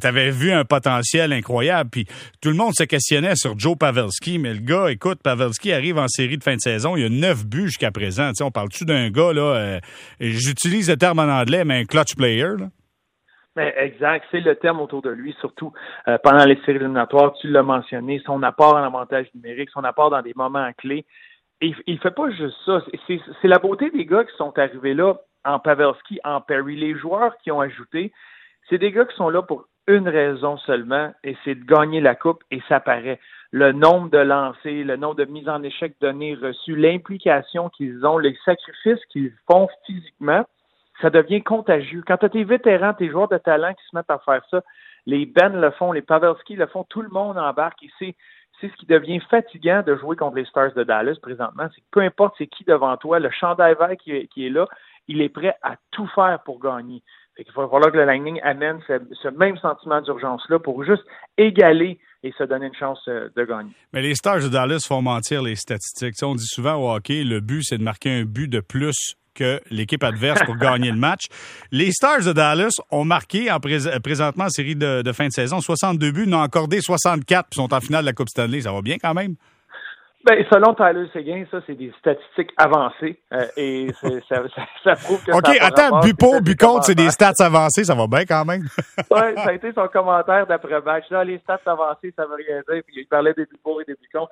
tu 0.00 0.06
avais 0.06 0.30
vu 0.30 0.52
un 0.52 0.64
potentiel 0.64 1.32
incroyable. 1.32 1.90
Puis 1.90 2.06
tout 2.42 2.50
le 2.50 2.56
monde 2.56 2.72
se 2.74 2.84
questionnait 2.84 3.36
sur 3.36 3.58
Joe 3.58 3.76
Pavelski, 3.76 4.38
mais 4.38 4.54
le 4.54 4.60
gars, 4.60 4.90
écoute, 4.90 5.22
Pavelski 5.22 5.72
arrive 5.72 5.98
en 5.98 6.08
série 6.08 6.38
de 6.38 6.44
fin 6.44 6.54
de 6.54 6.60
saison, 6.60 6.96
il 6.96 7.06
a 7.06 7.08
neuf 7.08 7.46
buts 7.46 7.66
jusqu'à 7.66 7.90
présent. 7.90 8.30
on 8.40 8.50
parle-tu 8.50 8.84
d'un 8.84 9.10
gars, 9.10 9.32
là, 9.32 9.54
euh, 9.54 9.80
j'utilise 10.20 10.90
le 10.90 10.96
terme 10.96 11.18
en 11.18 11.30
anglais, 11.30 11.64
mais 11.64 11.80
un 11.80 11.84
clutch 11.84 12.14
player, 12.16 12.56
là? 12.58 12.66
Exact, 13.56 14.24
c'est 14.30 14.40
le 14.40 14.54
terme 14.54 14.80
autour 14.80 15.02
de 15.02 15.10
lui, 15.10 15.34
surtout 15.40 15.72
euh, 16.06 16.16
pendant 16.22 16.44
les 16.44 16.56
séries 16.64 16.76
éliminatoires, 16.76 17.34
tu 17.40 17.48
l'as 17.48 17.62
mentionné, 17.62 18.22
son 18.24 18.42
apport 18.42 18.74
en 18.74 18.84
avantage 18.84 19.26
numérique, 19.34 19.70
son 19.70 19.84
apport 19.84 20.10
dans 20.10 20.22
des 20.22 20.32
moments 20.36 20.70
clés. 20.78 21.04
Et, 21.60 21.74
il 21.86 21.98
fait 21.98 22.12
pas 22.12 22.30
juste 22.30 22.56
ça. 22.64 22.80
C'est 23.08 23.48
la 23.48 23.58
beauté 23.58 23.90
des 23.90 24.06
gars 24.06 24.24
qui 24.24 24.36
sont 24.36 24.56
arrivés 24.58 24.94
là 24.94 25.14
en 25.44 25.58
Pavelski, 25.58 26.20
en 26.24 26.40
Perry. 26.40 26.76
Les 26.76 26.96
joueurs 26.96 27.36
qui 27.38 27.50
ont 27.50 27.60
ajouté, 27.60 28.12
c'est 28.68 28.78
des 28.78 28.92
gars 28.92 29.06
qui 29.06 29.16
sont 29.16 29.28
là 29.28 29.42
pour 29.42 29.66
une 29.88 30.08
raison 30.08 30.58
seulement, 30.58 31.12
et 31.24 31.36
c'est 31.44 31.54
de 31.56 31.64
gagner 31.64 32.00
la 32.00 32.14
coupe, 32.14 32.44
et 32.50 32.62
ça 32.68 32.78
paraît 32.78 33.18
le 33.50 33.72
nombre 33.72 34.10
de 34.10 34.18
lancers, 34.18 34.84
le 34.84 34.96
nombre 34.96 35.16
de 35.16 35.24
mises 35.24 35.48
en 35.48 35.62
échec 35.62 35.94
données 36.00 36.34
reçues, 36.34 36.76
l'implication 36.76 37.70
qu'ils 37.70 38.04
ont, 38.06 38.18
les 38.18 38.36
sacrifices 38.44 39.04
qu'ils 39.06 39.32
font 39.50 39.68
physiquement, 39.86 40.44
ça 41.00 41.10
devient 41.10 41.42
contagieux. 41.42 42.02
Quand 42.06 42.18
tu 42.18 42.26
as 42.26 42.28
tes 42.28 42.44
vétérans, 42.44 42.92
tes 42.92 43.08
joueurs 43.08 43.28
de 43.28 43.38
talent 43.38 43.72
qui 43.72 43.84
se 43.90 43.96
mettent 43.96 44.10
à 44.10 44.18
faire 44.18 44.42
ça, 44.50 44.62
les 45.06 45.24
Ben 45.24 45.58
le 45.58 45.70
font, 45.70 45.92
les 45.92 46.02
Pavelski 46.02 46.56
le 46.56 46.66
font, 46.66 46.84
tout 46.84 47.00
le 47.00 47.08
monde 47.08 47.38
embarque 47.38 47.82
et 47.82 47.90
c'est 47.98 48.14
c'est 48.60 48.68
ce 48.68 48.76
qui 48.76 48.86
devient 48.86 49.20
fatigant 49.30 49.84
de 49.86 49.94
jouer 49.94 50.16
contre 50.16 50.34
les 50.34 50.44
Stars 50.44 50.72
de 50.74 50.82
Dallas 50.82 51.16
présentement, 51.22 51.68
c'est 51.72 51.82
peu 51.92 52.00
importe 52.00 52.34
c'est 52.38 52.48
qui 52.48 52.64
devant 52.64 52.96
toi, 52.96 53.20
le 53.20 53.30
chandail 53.30 53.76
vert 53.78 53.96
qui 53.96 54.46
est 54.46 54.50
là, 54.50 54.66
il 55.06 55.22
est 55.22 55.28
prêt 55.28 55.56
à 55.62 55.76
tout 55.92 56.08
faire 56.08 56.40
pour 56.44 56.60
gagner. 56.60 57.02
Il 57.38 57.44
va 57.54 57.68
falloir 57.68 57.92
que 57.92 57.96
le 57.96 58.04
Lightning 58.04 58.40
amène 58.42 58.80
ce 58.86 59.28
même 59.28 59.56
sentiment 59.58 60.00
d'urgence-là 60.00 60.58
pour 60.58 60.84
juste 60.84 61.04
égaler 61.36 61.98
et 62.24 62.32
se 62.36 62.42
donner 62.44 62.66
une 62.66 62.74
chance 62.74 62.98
euh, 63.08 63.28
de 63.36 63.44
gagner. 63.44 63.70
Mais 63.92 64.02
les 64.02 64.14
Stars 64.16 64.40
de 64.40 64.48
Dallas 64.48 64.84
font 64.86 65.02
mentir 65.02 65.42
les 65.42 65.54
statistiques. 65.54 66.14
on 66.22 66.34
dit 66.34 66.46
souvent 66.46 66.74
au 66.74 66.92
hockey, 66.92 67.22
le 67.22 67.40
but, 67.40 67.62
c'est 67.62 67.78
de 67.78 67.82
marquer 67.82 68.10
un 68.10 68.24
but 68.24 68.48
de 68.48 68.60
plus 68.60 69.14
que 69.34 69.60
l'équipe 69.70 70.02
adverse 70.02 70.42
pour 70.44 70.56
gagner 70.56 70.90
le 70.90 70.96
match. 70.96 71.26
Les 71.70 71.92
Stars 71.92 72.24
de 72.24 72.32
Dallas 72.32 72.72
ont 72.90 73.04
marqué 73.04 73.52
en 73.52 73.60
présentement 73.60 74.46
en 74.46 74.48
série 74.48 74.74
de, 74.74 75.02
de, 75.02 75.12
fin 75.12 75.28
de 75.28 75.32
saison 75.32 75.60
62 75.60 76.10
buts, 76.10 76.26
n'ont 76.26 76.42
accordé 76.42 76.80
64 76.80 77.50
puis 77.50 77.56
sont 77.62 77.72
en 77.72 77.80
finale 77.80 78.00
de 78.00 78.06
la 78.06 78.14
Coupe 78.14 78.30
Stanley. 78.30 78.62
Ça 78.62 78.72
va 78.72 78.82
bien 78.82 78.96
quand 79.00 79.14
même? 79.14 79.36
Ben, 80.28 80.44
selon 80.52 80.74
Tyler 80.74 81.08
Seguin, 81.14 81.44
ça, 81.50 81.62
c'est 81.66 81.74
des 81.74 81.90
statistiques 81.98 82.50
avancées. 82.58 83.18
Euh, 83.32 83.46
et 83.56 83.86
ça, 84.28 84.42
ça, 84.54 84.66
ça, 84.84 84.94
prouve 84.96 85.24
que. 85.24 85.32
OK, 85.32 85.56
attends, 85.58 86.00
but 86.00 86.58
contre, 86.58 86.84
c'est 86.84 86.94
des 86.94 87.08
stats 87.08 87.32
avancées, 87.40 87.84
ça 87.84 87.94
va 87.94 88.06
bien 88.06 88.26
quand 88.26 88.44
même. 88.44 88.60
oui, 89.10 89.20
ça 89.36 89.48
a 89.48 89.52
été 89.54 89.72
son 89.72 89.88
commentaire 89.88 90.46
d'après-match. 90.46 91.04
Là, 91.08 91.24
les 91.24 91.38
stats 91.38 91.60
avancées, 91.64 92.12
ça 92.14 92.26
veut 92.26 92.34
rien 92.34 92.60
dire. 92.68 92.82
Puis 92.86 92.96
il 92.98 93.06
parlait 93.06 93.32
des 93.32 93.46
buts 93.46 93.56
pour 93.62 93.80
et 93.80 93.86
des 93.86 93.94
buts 93.94 94.10
contre. 94.12 94.30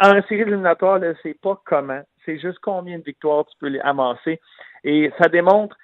En 0.00 0.22
série 0.28 0.42
éliminatoire, 0.42 1.00
là, 1.00 1.12
c'est 1.24 1.36
pas 1.40 1.60
comment. 1.64 2.02
C'est 2.24 2.38
juste 2.38 2.60
combien 2.62 2.98
de 2.98 3.04
victoires 3.04 3.44
tu 3.46 3.56
peux 3.58 3.68
les 3.68 3.80
amasser. 3.80 4.40
Et 4.84 5.10
ça 5.20 5.28
démontre 5.28 5.76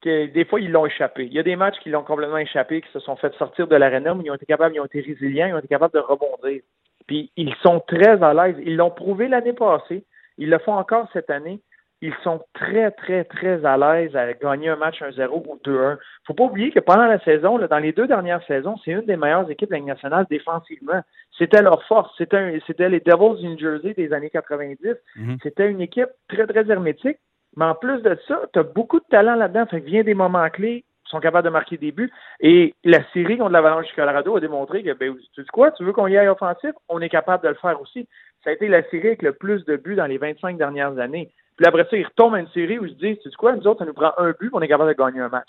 que 0.00 0.26
des 0.26 0.46
fois, 0.46 0.60
ils 0.60 0.70
l'ont 0.70 0.86
échappé. 0.86 1.26
Il 1.26 1.34
y 1.34 1.38
a 1.38 1.42
des 1.42 1.56
matchs 1.56 1.78
qui 1.82 1.90
l'ont 1.90 2.04
complètement 2.04 2.38
échappé, 2.38 2.80
qui 2.80 2.90
se 2.92 3.00
sont 3.00 3.16
fait 3.16 3.34
sortir 3.34 3.66
de 3.66 3.76
l'aréna, 3.76 4.14
mais 4.14 4.24
ils 4.24 4.30
ont 4.30 4.36
été 4.36 4.46
capables, 4.46 4.74
ils 4.74 4.80
ont 4.80 4.86
été 4.86 5.00
résilients, 5.02 5.48
ils 5.48 5.54
ont 5.54 5.58
été 5.58 5.68
capables 5.68 5.92
de 5.92 5.98
rebondir. 5.98 6.62
Puis 7.08 7.32
ils 7.36 7.54
sont 7.62 7.80
très 7.80 8.22
à 8.22 8.34
l'aise. 8.34 8.56
Ils 8.64 8.76
l'ont 8.76 8.90
prouvé 8.90 9.26
l'année 9.26 9.54
passée. 9.54 10.04
Ils 10.36 10.50
le 10.50 10.58
font 10.58 10.74
encore 10.74 11.08
cette 11.12 11.30
année. 11.30 11.60
ils 12.00 12.14
sont 12.22 12.40
très, 12.54 12.92
très, 12.92 13.24
très 13.24 13.64
à 13.64 13.76
l'aise 13.76 14.14
à 14.14 14.32
gagner 14.34 14.68
un 14.68 14.76
match 14.76 15.02
1-0 15.02 15.28
ou 15.32 15.58
2-1. 15.64 15.96
faut 16.24 16.34
pas 16.34 16.44
oublier 16.44 16.70
que 16.70 16.78
pendant 16.78 17.06
la 17.06 17.18
saison, 17.24 17.58
dans 17.58 17.78
les 17.78 17.90
deux 17.90 18.06
dernières 18.06 18.44
saisons, 18.46 18.76
c'est 18.84 18.92
une 18.92 19.00
des 19.06 19.16
meilleures 19.16 19.50
équipes 19.50 19.70
de 19.70 19.74
la 19.74 19.78
Ligue 19.78 19.88
nationale 19.88 20.26
défensivement. 20.30 21.00
C'était 21.36 21.62
leur 21.62 21.82
force. 21.84 22.14
C'était, 22.16 22.88
les 22.88 23.00
Devils 23.00 23.40
du 23.40 23.48
New 23.48 23.58
Jersey 23.58 23.94
des 23.94 24.12
années 24.12 24.30
90. 24.30 24.78
Mm-hmm. 24.84 25.38
C'était 25.42 25.68
une 25.68 25.80
équipe 25.80 26.10
très, 26.28 26.46
très 26.46 26.70
hermétique. 26.70 27.18
Mais 27.56 27.64
en 27.64 27.74
plus 27.74 28.02
de 28.02 28.16
ça, 28.28 28.42
tu 28.52 28.60
as 28.60 28.62
beaucoup 28.62 29.00
de 29.00 29.06
talent 29.10 29.34
là-dedans. 29.34 29.66
Fait 29.66 29.80
que 29.80 29.86
vient 29.86 30.04
des 30.04 30.14
moments 30.14 30.48
clés 30.50 30.84
sont 31.08 31.20
capables 31.20 31.44
de 31.44 31.52
marquer 31.52 31.76
des 31.76 31.92
buts. 31.92 32.12
Et 32.40 32.74
la 32.84 33.02
série 33.12 33.38
contre 33.38 33.50
l'Avalanche 33.50 33.86
du 33.86 33.94
Colorado 33.94 34.36
a 34.36 34.40
démontré 34.40 34.82
que, 34.82 34.92
ben, 34.92 35.14
tu 35.34 35.42
dis 35.42 35.48
quoi, 35.48 35.70
tu 35.72 35.84
veux 35.84 35.92
qu'on 35.92 36.06
y 36.06 36.16
aille 36.16 36.28
offensif? 36.28 36.72
On 36.88 37.00
est 37.00 37.08
capable 37.08 37.42
de 37.44 37.48
le 37.48 37.54
faire 37.54 37.80
aussi. 37.80 38.08
Ça 38.44 38.50
a 38.50 38.52
été 38.52 38.68
la 38.68 38.82
série 38.90 39.08
avec 39.08 39.22
le 39.22 39.32
plus 39.32 39.64
de 39.64 39.76
buts 39.76 39.96
dans 39.96 40.06
les 40.06 40.18
25 40.18 40.56
dernières 40.56 40.98
années. 40.98 41.30
Puis 41.56 41.66
après 41.66 41.84
ça, 41.90 41.96
ils 41.96 42.06
retombent 42.06 42.34
à 42.34 42.40
une 42.40 42.48
série 42.48 42.78
où 42.78 42.84
ils 42.84 42.94
se 42.94 42.98
disent, 42.98 43.18
tu 43.18 43.30
sais 43.30 43.36
quoi, 43.36 43.54
nous 43.56 43.66
autres, 43.66 43.80
ça 43.80 43.84
nous 43.84 43.92
prend 43.92 44.12
un 44.16 44.32
but, 44.38 44.50
on 44.52 44.60
est 44.60 44.68
capable 44.68 44.94
de 44.94 44.96
gagner 44.96 45.20
un 45.20 45.28
match. 45.28 45.48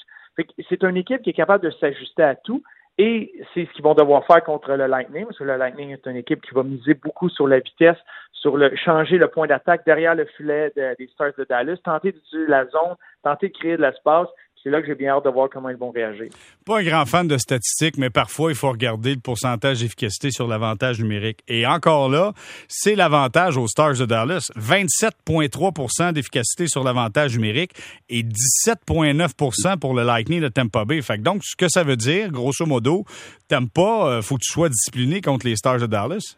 c'est 0.68 0.84
une 0.84 0.98
équipe 0.98 1.22
qui 1.22 1.30
est 1.30 1.34
capable 1.34 1.64
de 1.64 1.72
s'ajuster 1.72 2.24
à 2.24 2.36
tout. 2.36 2.64
Et 2.98 3.32
c'est 3.54 3.66
ce 3.66 3.72
qu'ils 3.72 3.84
vont 3.84 3.94
devoir 3.94 4.26
faire 4.26 4.44
contre 4.44 4.74
le 4.74 4.86
Lightning, 4.86 5.24
parce 5.24 5.38
que 5.38 5.46
le 5.46 5.56
Lightning 5.56 5.92
est 5.92 6.06
une 6.06 6.18
équipe 6.18 6.42
qui 6.42 6.54
va 6.54 6.64
miser 6.64 6.96
beaucoup 6.96 7.30
sur 7.30 7.48
la 7.48 7.60
vitesse, 7.60 7.96
sur 8.34 8.58
le 8.58 8.76
changer 8.76 9.18
le 9.18 9.30
point 9.30 9.48
d'attaque 9.48 9.86
derrière 9.86 10.16
le 10.16 10.26
filet 10.26 10.74
des 10.76 11.08
Stars 11.14 11.32
de 11.38 11.46
Dallas, 11.46 11.78
tenter 11.82 12.12
d'utiliser 12.12 12.48
la 12.48 12.66
zone, 12.66 12.96
tenter 13.24 13.48
de 13.48 13.58
créer 13.58 13.78
de 13.78 13.84
l'espace 13.84 14.28
c'est 14.64 14.70
là 14.70 14.82
que 14.82 14.88
j'ai 14.88 14.96
bien 14.96 15.12
hâte 15.12 15.24
de 15.24 15.30
voir 15.30 15.50
comment 15.50 15.70
ils 15.70 15.78
vont 15.78 15.92
réagir. 15.92 16.28
Pas 16.66 16.80
un 16.80 16.84
grand 16.84 17.06
fan 17.06 17.28
de 17.28 17.38
statistiques, 17.38 17.98
mais 17.98 18.10
parfois, 18.10 18.52
il 18.52 18.56
faut 18.56 18.70
regarder 18.70 19.16
le 19.16 19.22
pourcentage 19.22 19.80
d'efficacité 19.80 20.32
sur 20.32 20.48
l'avantage 20.48 21.00
numérique. 21.00 21.40
Et 21.48 21.66
encore 21.66 22.10
là, 22.10 22.34
c'est 22.68 22.96
l'avantage 22.96 23.58
aux 23.58 23.68
Stars 23.68 23.96
de 23.96 24.06
Dallas. 24.06 24.52
27,3% 24.58 26.14
d'efficacité 26.14 26.68
sur 26.68 26.84
l'avantage 26.84 27.36
numérique 27.36 27.72
et 28.10 28.24
17,9% 28.24 29.78
pour 29.80 29.94
le 29.94 30.04
Lightning 30.04 30.42
de 30.42 30.50
Tampa 30.50 30.86
Bay. 30.86 31.00
Donc, 31.20 31.44
ce 31.44 31.56
que 31.56 31.70
ça 31.70 31.84
veut 31.84 31.98
dire, 31.98 32.30
grosso 32.30 32.66
modo, 32.66 33.06
t'aimes 33.48 33.70
pas, 33.70 34.08
euh, 34.08 34.22
faut 34.22 34.36
que 34.36 34.44
tu 34.44 34.52
sois 34.52 34.70
discipliné 34.70 35.22
contre 35.22 35.48
les 35.48 35.56
Stars 35.56 35.80
de 35.80 35.86
Dallas? 35.86 36.36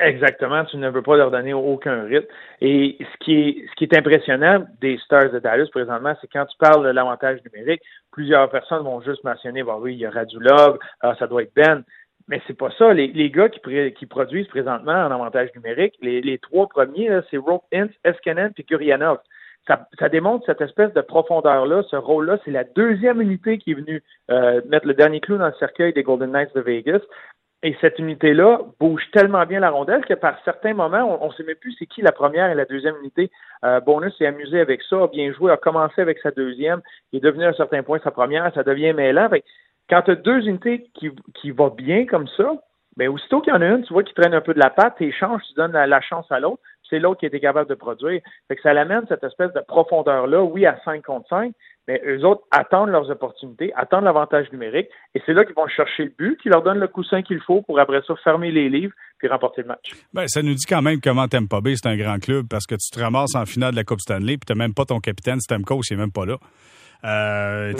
Exactement, 0.00 0.64
tu 0.64 0.78
ne 0.78 0.88
veux 0.88 1.02
pas 1.02 1.16
leur 1.16 1.30
donner 1.30 1.52
aucun 1.52 2.04
rythme. 2.04 2.26
Et 2.62 2.96
ce 2.98 3.24
qui 3.24 3.34
est, 3.34 3.66
ce 3.68 3.74
qui 3.76 3.84
est 3.84 3.96
impressionnant 3.96 4.64
des 4.80 4.96
Stars 5.04 5.30
de 5.30 5.38
Dallas 5.38 5.68
présentement, 5.70 6.14
c'est 6.20 6.28
quand 6.32 6.46
tu 6.46 6.56
parles 6.56 6.84
de 6.86 6.90
l'avantage 6.90 7.40
numérique, 7.44 7.82
plusieurs 8.10 8.48
personnes 8.48 8.84
vont 8.84 9.02
juste 9.02 9.22
mentionner, 9.22 9.62
bon 9.62 9.78
oui, 9.80 9.92
il 9.92 9.98
y 9.98 10.06
a 10.06 10.10
Radulov, 10.10 10.78
ah, 11.02 11.14
ça 11.18 11.26
doit 11.26 11.42
être 11.42 11.54
Ben. 11.54 11.84
Mais 12.28 12.40
c'est 12.46 12.56
pas 12.56 12.70
ça. 12.78 12.94
Les, 12.94 13.08
les 13.08 13.30
gars 13.30 13.50
qui, 13.50 13.60
qui, 13.92 14.06
produisent 14.06 14.46
présentement 14.46 14.92
en 14.92 15.10
avantage 15.10 15.50
numérique, 15.56 15.94
les, 16.00 16.22
les 16.22 16.38
trois 16.38 16.68
premiers, 16.68 17.10
c'est 17.30 17.36
Rope 17.36 17.64
Ince, 17.74 17.90
Eskenen 18.04 18.52
et 18.56 18.62
Gurianov. 18.62 19.18
Ça, 19.66 19.88
ça, 19.98 20.08
démontre 20.08 20.46
cette 20.46 20.60
espèce 20.60 20.92
de 20.92 21.02
profondeur-là, 21.02 21.82
ce 21.90 21.96
rôle-là. 21.96 22.38
C'est 22.44 22.50
la 22.50 22.64
deuxième 22.64 23.20
unité 23.20 23.58
qui 23.58 23.72
est 23.72 23.74
venue 23.74 24.02
euh, 24.30 24.60
mettre 24.68 24.86
le 24.86 24.94
dernier 24.94 25.20
clou 25.20 25.36
dans 25.36 25.46
le 25.46 25.54
cercueil 25.58 25.92
des 25.92 26.02
Golden 26.02 26.32
Knights 26.32 26.54
de 26.54 26.60
Vegas. 26.60 27.00
Et 27.64 27.76
cette 27.80 27.98
unité-là 28.00 28.58
bouge 28.80 29.02
tellement 29.12 29.46
bien 29.46 29.60
la 29.60 29.70
rondelle 29.70 30.04
que 30.04 30.14
par 30.14 30.36
certains 30.44 30.74
moments, 30.74 31.22
on 31.22 31.28
ne 31.28 31.32
sait 31.32 31.44
même 31.44 31.56
plus 31.56 31.74
c'est 31.78 31.86
qui 31.86 32.02
la 32.02 32.10
première 32.10 32.50
et 32.50 32.56
la 32.56 32.64
deuxième 32.64 32.96
unité. 32.96 33.30
Euh, 33.64 33.78
Bonus 33.78 34.16
s'est 34.18 34.26
amusé 34.26 34.60
avec 34.60 34.82
ça, 34.82 35.04
a 35.04 35.06
bien 35.06 35.32
joué, 35.32 35.52
a 35.52 35.56
commencé 35.56 36.00
avec 36.00 36.18
sa 36.18 36.32
deuxième, 36.32 36.80
il 37.12 37.18
est 37.18 37.20
devenu 37.20 37.44
à 37.44 37.50
un 37.50 37.52
certain 37.52 37.84
point 37.84 38.00
sa 38.02 38.10
première, 38.10 38.52
ça 38.52 38.64
devient 38.64 38.92
mêlant. 38.92 39.28
quand 39.88 40.02
tu 40.02 40.10
as 40.10 40.16
deux 40.16 40.48
unités 40.48 40.88
qui, 40.94 41.10
qui 41.34 41.52
vont 41.52 41.68
bien 41.68 42.04
comme 42.04 42.26
ça, 42.36 42.52
ben 42.96 43.08
aussitôt 43.08 43.40
qu'il 43.40 43.52
y 43.52 43.56
en 43.56 43.62
a 43.62 43.66
une, 43.66 43.84
tu 43.84 43.92
vois, 43.92 44.02
qui 44.02 44.14
traîne 44.14 44.34
un 44.34 44.40
peu 44.40 44.54
de 44.54 44.58
la 44.58 44.70
patte, 44.70 44.96
tu 44.98 45.04
échanges, 45.04 45.42
tu 45.48 45.54
donnes 45.54 45.72
la, 45.72 46.00
chance 46.00 46.30
à 46.30 46.40
l'autre, 46.40 46.62
c'est 46.92 46.98
l'autre 46.98 47.20
qui 47.20 47.26
était 47.26 47.40
capable 47.40 47.70
de 47.70 47.74
produire. 47.74 48.20
Fait 48.48 48.56
que 48.56 48.62
ça 48.62 48.74
l'amène 48.74 49.04
cette 49.08 49.24
espèce 49.24 49.52
de 49.54 49.60
profondeur-là, 49.66 50.42
oui, 50.42 50.66
à 50.66 50.78
5 50.84 51.02
contre 51.02 51.26
5, 51.30 51.54
mais 51.88 52.00
eux 52.06 52.24
autres 52.24 52.42
attendent 52.50 52.90
leurs 52.90 53.10
opportunités, 53.10 53.72
attendent 53.74 54.04
l'avantage 54.04 54.52
numérique, 54.52 54.88
et 55.14 55.22
c'est 55.24 55.32
là 55.32 55.44
qu'ils 55.44 55.54
vont 55.54 55.66
chercher 55.66 56.04
le 56.04 56.12
but, 56.16 56.38
qui 56.40 56.50
leur 56.50 56.62
donne 56.62 56.78
le 56.78 56.88
coussin 56.88 57.22
qu'il 57.22 57.40
faut 57.40 57.62
pour 57.62 57.80
après 57.80 58.02
ça 58.06 58.14
fermer 58.22 58.52
les 58.52 58.68
livres 58.68 58.92
puis 59.18 59.28
remporter 59.28 59.62
le 59.62 59.68
match. 59.68 59.92
Ben, 60.12 60.28
ça 60.28 60.42
nous 60.42 60.54
dit 60.54 60.66
quand 60.68 60.82
même 60.82 61.00
comment 61.00 61.26
Tampa 61.26 61.60
Bay, 61.60 61.74
c'est 61.76 61.88
un 61.88 61.96
grand 61.96 62.18
club, 62.18 62.46
parce 62.48 62.66
que 62.66 62.74
tu 62.74 62.90
te 62.90 63.00
ramasses 63.00 63.34
en 63.34 63.46
finale 63.46 63.70
de 63.70 63.76
la 63.76 63.84
Coupe 63.84 64.00
Stanley, 64.00 64.36
puis 64.36 64.46
tu 64.46 64.54
même 64.54 64.74
pas 64.74 64.84
ton 64.84 65.00
capitaine 65.00 65.40
Stamkos, 65.40 65.80
il 65.90 65.96
n'est 65.96 66.02
même 66.02 66.12
pas 66.12 66.26
là. 66.26 66.36
Euh, 67.04 67.72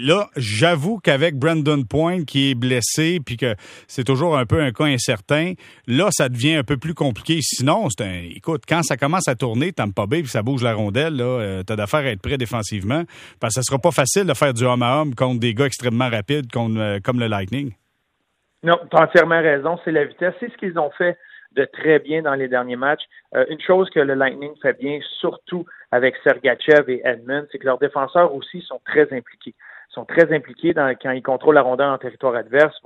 là, 0.00 0.28
j'avoue 0.36 0.98
qu'avec 0.98 1.36
Brandon 1.36 1.82
Point 1.82 2.24
qui 2.24 2.50
est 2.50 2.54
blessé 2.54 3.18
puis 3.24 3.36
que 3.36 3.54
c'est 3.88 4.04
toujours 4.04 4.38
un 4.38 4.46
peu 4.46 4.60
un 4.60 4.70
cas 4.70 4.84
incertain, 4.84 5.54
là, 5.86 6.08
ça 6.12 6.28
devient 6.28 6.54
un 6.54 6.62
peu 6.62 6.76
plus 6.76 6.94
compliqué. 6.94 7.38
Sinon, 7.42 7.88
c'est 7.90 8.04
un, 8.04 8.22
écoute, 8.34 8.62
quand 8.68 8.82
ça 8.82 8.96
commence 8.96 9.26
à 9.26 9.34
tourner, 9.34 9.72
t'aimes 9.72 9.92
pas 9.92 10.06
bien 10.06 10.20
puis 10.20 10.28
ça 10.28 10.42
bouge 10.42 10.62
la 10.62 10.74
rondelle, 10.74 11.16
là, 11.16 11.24
euh, 11.24 11.62
t'as 11.62 11.76
d'affaire 11.76 12.00
à 12.00 12.10
être 12.10 12.22
prêt 12.22 12.38
défensivement 12.38 13.02
parce 13.40 13.54
que 13.54 13.60
ça 13.60 13.62
sera 13.62 13.78
pas 13.78 13.90
facile 13.90 14.24
de 14.24 14.34
faire 14.34 14.54
du 14.54 14.64
homme 14.64 14.82
à 14.82 15.00
homme 15.00 15.14
contre 15.14 15.40
des 15.40 15.54
gars 15.54 15.66
extrêmement 15.66 16.08
rapides 16.08 16.46
euh, 16.56 17.00
comme 17.02 17.18
le 17.18 17.26
Lightning. 17.26 17.72
Non, 18.62 18.78
t'as 18.90 19.04
entièrement 19.04 19.40
raison. 19.40 19.78
C'est 19.84 19.90
la 19.90 20.04
vitesse. 20.04 20.34
C'est 20.38 20.52
ce 20.52 20.56
qu'ils 20.56 20.78
ont 20.78 20.90
fait 20.96 21.18
de 21.54 21.64
très 21.64 21.98
bien 21.98 22.22
dans 22.22 22.34
les 22.34 22.48
derniers 22.48 22.76
matchs. 22.76 23.04
Euh, 23.34 23.44
une 23.48 23.60
chose 23.60 23.90
que 23.90 24.00
le 24.00 24.14
Lightning 24.14 24.54
fait 24.60 24.78
bien, 24.78 24.98
surtout 25.20 25.64
avec 25.90 26.14
Sergachev 26.24 26.90
et 26.90 27.02
Edmund, 27.04 27.46
c'est 27.50 27.58
que 27.58 27.66
leurs 27.66 27.78
défenseurs 27.78 28.34
aussi 28.34 28.60
sont 28.62 28.80
très 28.84 29.12
impliqués. 29.12 29.54
Sont 29.90 30.04
très 30.04 30.34
impliqués 30.34 30.72
dans, 30.72 30.94
quand 31.00 31.10
ils 31.10 31.22
contrôlent 31.22 31.54
la 31.54 31.62
rondelle 31.62 31.88
en 31.88 31.98
territoire 31.98 32.34
adverse, 32.34 32.78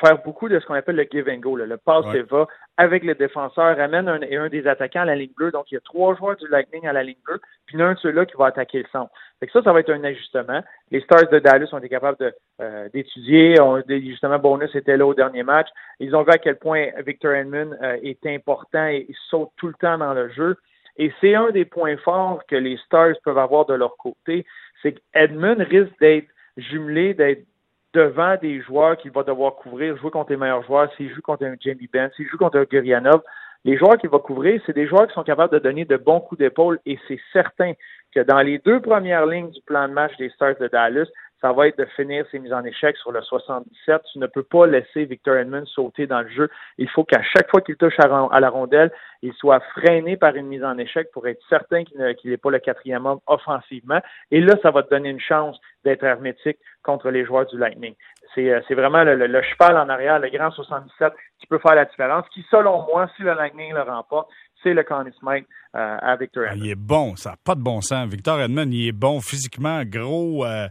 faire 0.00 0.22
beaucoup 0.22 0.48
de 0.48 0.58
ce 0.58 0.66
qu'on 0.66 0.74
appelle 0.74 0.96
le 0.96 1.06
give 1.10 1.28
and 1.28 1.38
go, 1.38 1.56
le 1.56 1.76
pass 1.76 2.04
et 2.14 2.22
va 2.22 2.46
avec 2.76 3.04
les 3.04 3.14
défenseurs, 3.14 3.78
amène 3.78 4.08
un, 4.08 4.20
un 4.22 4.48
des 4.48 4.66
attaquants 4.66 5.02
à 5.02 5.04
la 5.04 5.14
ligne 5.14 5.32
bleue. 5.36 5.50
Donc, 5.50 5.70
il 5.70 5.74
y 5.74 5.76
a 5.76 5.80
trois 5.80 6.14
joueurs 6.16 6.36
du 6.36 6.48
Lightning 6.48 6.86
à 6.86 6.92
la 6.92 7.02
ligne 7.02 7.18
bleue, 7.24 7.40
puis 7.66 7.76
il 7.76 7.80
y 7.80 7.82
en 7.82 7.86
a 7.86 7.88
un 7.90 7.94
de 7.94 7.98
ceux-là 7.98 8.26
qui 8.26 8.36
va 8.36 8.46
attaquer 8.46 8.78
le 8.78 8.88
centre. 8.90 9.10
Fait 9.40 9.46
que 9.46 9.52
ça, 9.52 9.62
ça 9.62 9.72
va 9.72 9.80
être 9.80 9.90
un 9.90 10.04
ajustement. 10.04 10.62
Les 10.90 11.00
Stars 11.00 11.28
de 11.28 11.38
Dallas 11.38 11.68
ont 11.72 11.78
été 11.78 11.88
capables 11.88 12.32
euh, 12.60 12.88
d'étudier. 12.90 13.56
justement, 13.88 14.38
Bonus 14.38 14.74
était 14.74 14.96
là 14.96 15.06
au 15.06 15.14
dernier 15.14 15.42
match. 15.42 15.68
Ils 15.98 16.14
ont 16.14 16.22
vu 16.22 16.30
à 16.30 16.38
quel 16.38 16.56
point 16.56 16.88
Victor 17.04 17.32
Edmund 17.32 17.76
euh, 17.82 17.98
est 18.02 18.24
important 18.26 18.86
et 18.86 19.06
il 19.08 19.16
saute 19.28 19.50
tout 19.56 19.68
le 19.68 19.74
temps 19.74 19.98
dans 19.98 20.14
le 20.14 20.28
jeu. 20.30 20.56
Et 20.96 21.12
c'est 21.20 21.34
un 21.34 21.50
des 21.50 21.64
points 21.64 21.96
forts 21.96 22.42
que 22.46 22.56
les 22.56 22.76
Stars 22.86 23.14
peuvent 23.24 23.38
avoir 23.38 23.66
de 23.66 23.74
leur 23.74 23.96
côté, 23.96 24.44
c'est 24.82 24.92
qu'Edmund 24.92 25.60
risque 25.60 25.98
d'être 26.00 26.28
jumelé, 26.56 27.14
d'être 27.14 27.44
devant 27.92 28.36
des 28.40 28.60
joueurs 28.60 28.96
qu'il 28.96 29.10
va 29.10 29.22
devoir 29.22 29.56
couvrir, 29.56 29.96
jouer 29.96 30.10
contre 30.10 30.30
les 30.30 30.36
meilleurs 30.36 30.64
joueurs, 30.64 30.92
s'il 30.96 31.12
joue 31.14 31.20
contre 31.22 31.44
un 31.44 31.54
Jamie 31.60 31.88
Benn, 31.92 32.10
s'il 32.16 32.28
joue 32.28 32.38
contre 32.38 32.58
un 32.58 32.64
Gurianov, 32.64 33.22
les 33.64 33.76
joueurs 33.76 33.96
qu'il 33.98 34.10
va 34.10 34.18
couvrir, 34.18 34.60
c'est 34.66 34.74
des 34.74 34.86
joueurs 34.86 35.06
qui 35.06 35.14
sont 35.14 35.22
capables 35.22 35.52
de 35.52 35.58
donner 35.58 35.84
de 35.84 35.96
bons 35.96 36.20
coups 36.20 36.40
d'épaule 36.40 36.80
et 36.84 36.98
c'est 37.06 37.20
certain 37.32 37.74
que 38.14 38.20
dans 38.20 38.40
les 38.40 38.58
deux 38.58 38.80
premières 38.80 39.26
lignes 39.26 39.50
du 39.50 39.60
plan 39.62 39.88
de 39.88 39.92
match 39.92 40.16
des 40.16 40.30
Stars 40.30 40.56
de 40.60 40.68
Dallas, 40.68 41.06
ça 41.42 41.52
va 41.52 41.66
être 41.66 41.76
de 41.76 41.84
finir 41.96 42.24
ses 42.30 42.38
mises 42.38 42.52
en 42.52 42.64
échec 42.64 42.96
sur 42.96 43.10
le 43.10 43.20
77. 43.20 44.00
Tu 44.12 44.18
ne 44.20 44.28
peux 44.28 44.44
pas 44.44 44.66
laisser 44.66 45.04
Victor 45.04 45.36
Edmund 45.36 45.66
sauter 45.66 46.06
dans 46.06 46.20
le 46.20 46.28
jeu. 46.28 46.48
Il 46.78 46.88
faut 46.88 47.02
qu'à 47.02 47.20
chaque 47.22 47.50
fois 47.50 47.60
qu'il 47.60 47.76
touche 47.76 47.98
à 47.98 48.40
la 48.40 48.48
rondelle, 48.48 48.92
il 49.22 49.32
soit 49.34 49.60
freiné 49.74 50.16
par 50.16 50.36
une 50.36 50.46
mise 50.46 50.62
en 50.62 50.78
échec 50.78 51.10
pour 51.12 51.26
être 51.26 51.42
certain 51.48 51.82
qu'il 51.84 52.30
n'est 52.30 52.36
pas 52.36 52.50
le 52.50 52.60
quatrième 52.60 53.06
homme 53.06 53.18
offensivement. 53.26 54.00
Et 54.30 54.40
là, 54.40 54.54
ça 54.62 54.70
va 54.70 54.84
te 54.84 54.90
donner 54.90 55.10
une 55.10 55.20
chance 55.20 55.60
d'être 55.84 56.04
hermétique 56.04 56.58
contre 56.84 57.10
les 57.10 57.24
joueurs 57.24 57.46
du 57.46 57.58
Lightning. 57.58 57.94
C'est, 58.36 58.48
euh, 58.48 58.60
vraiment 58.70 59.02
le, 59.02 59.42
cheval 59.42 59.76
en 59.76 59.88
arrière, 59.88 60.20
le 60.20 60.30
grand 60.30 60.52
77, 60.52 61.12
qui 61.40 61.46
peut 61.48 61.58
faire 61.58 61.74
la 61.74 61.86
différence, 61.86 62.24
qui, 62.32 62.44
selon 62.50 62.86
moi, 62.86 63.10
si 63.16 63.22
le 63.22 63.34
Lightning 63.34 63.74
le 63.74 63.82
remporte, 63.82 64.30
c'est 64.62 64.74
le 64.74 64.84
Connie 64.84 65.12
Smith 65.18 65.44
euh, 65.74 65.96
à 66.00 66.14
Victor 66.14 66.44
Edmund. 66.44 66.64
il 66.64 66.70
est 66.70 66.76
bon, 66.76 67.16
ça 67.16 67.30
n'a 67.30 67.36
pas 67.44 67.56
de 67.56 67.62
bon 67.62 67.80
sens. 67.80 68.08
Victor 68.08 68.40
Edmund, 68.40 68.72
il 68.72 68.88
est 68.88 68.92
bon 68.92 69.20
physiquement, 69.20 69.82
gros. 69.84 70.46
Euh, 70.46 70.68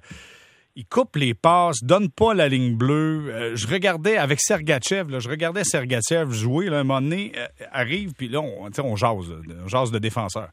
il 0.76 0.86
coupe 0.86 1.16
les 1.16 1.34
passes, 1.34 1.84
donne 1.84 2.10
pas 2.10 2.34
la 2.34 2.48
ligne 2.48 2.76
bleue. 2.76 3.30
Euh, 3.30 3.56
je 3.56 3.68
regardais 3.68 4.18
avec 4.18 4.40
Sergachev, 4.40 5.12
là, 5.12 5.20
je 5.20 5.30
regardais 5.30 5.64
Sergachev 5.64 6.32
jouer, 6.32 6.70
là, 6.70 6.80
un 6.80 6.84
moment 6.84 7.02
donné, 7.02 7.34
euh, 7.38 7.48
arrive, 7.72 8.14
puis 8.14 8.30
là, 8.30 8.40
on, 8.42 8.70
on 8.84 8.96
jase, 8.96 9.34
on 9.64 9.68
jase 9.68 9.92
de 9.92 10.00
défenseur. 10.00 10.50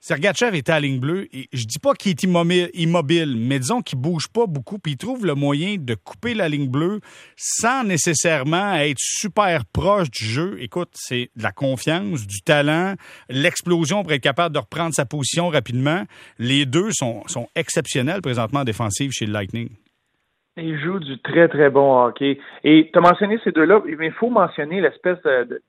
Sergachev 0.00 0.56
était 0.56 0.72
à 0.72 0.80
ligne 0.80 1.00
bleue 1.00 1.26
et 1.32 1.48
je 1.52 1.64
dis 1.64 1.78
pas 1.78 1.94
qu'il 1.94 2.12
est 2.12 2.22
immobile, 2.22 3.36
mais 3.36 3.58
disons 3.58 3.82
qu'il 3.82 3.98
bouge 3.98 4.28
pas 4.28 4.46
beaucoup 4.46 4.78
puis 4.78 4.92
il 4.92 4.96
trouve 4.96 5.26
le 5.26 5.34
moyen 5.34 5.76
de 5.78 5.94
couper 5.94 6.34
la 6.34 6.48
ligne 6.48 6.68
bleue 6.68 7.00
sans 7.36 7.82
nécessairement 7.82 8.74
être 8.74 8.98
super 8.98 9.64
proche 9.72 10.10
du 10.10 10.24
jeu. 10.24 10.56
Écoute, 10.60 10.90
c'est 10.92 11.30
de 11.36 11.42
la 11.42 11.52
confiance, 11.52 12.26
du 12.26 12.40
talent, 12.42 12.94
l'explosion 13.28 14.02
pour 14.02 14.12
être 14.12 14.22
capable 14.22 14.54
de 14.54 14.60
reprendre 14.60 14.94
sa 14.94 15.06
position 15.06 15.48
rapidement. 15.48 16.04
Les 16.38 16.66
deux 16.66 16.90
sont, 16.92 17.24
exceptionnels 17.54 18.22
présentement 18.22 18.60
en 18.60 18.90
chez 18.90 19.26
le 19.26 19.32
Lightning. 19.32 19.70
Il 20.58 20.78
joue 20.78 20.98
du 21.00 21.18
très, 21.18 21.48
très 21.48 21.68
bon 21.68 22.04
hockey. 22.04 22.38
Et 22.64 22.88
tu 22.92 22.98
as 22.98 23.02
mentionné 23.02 23.38
ces 23.44 23.52
deux-là, 23.52 23.82
mais 23.98 24.06
il 24.06 24.12
faut 24.12 24.30
mentionner 24.30 24.80
l'espèce 24.80 25.18
de, 25.24 25.60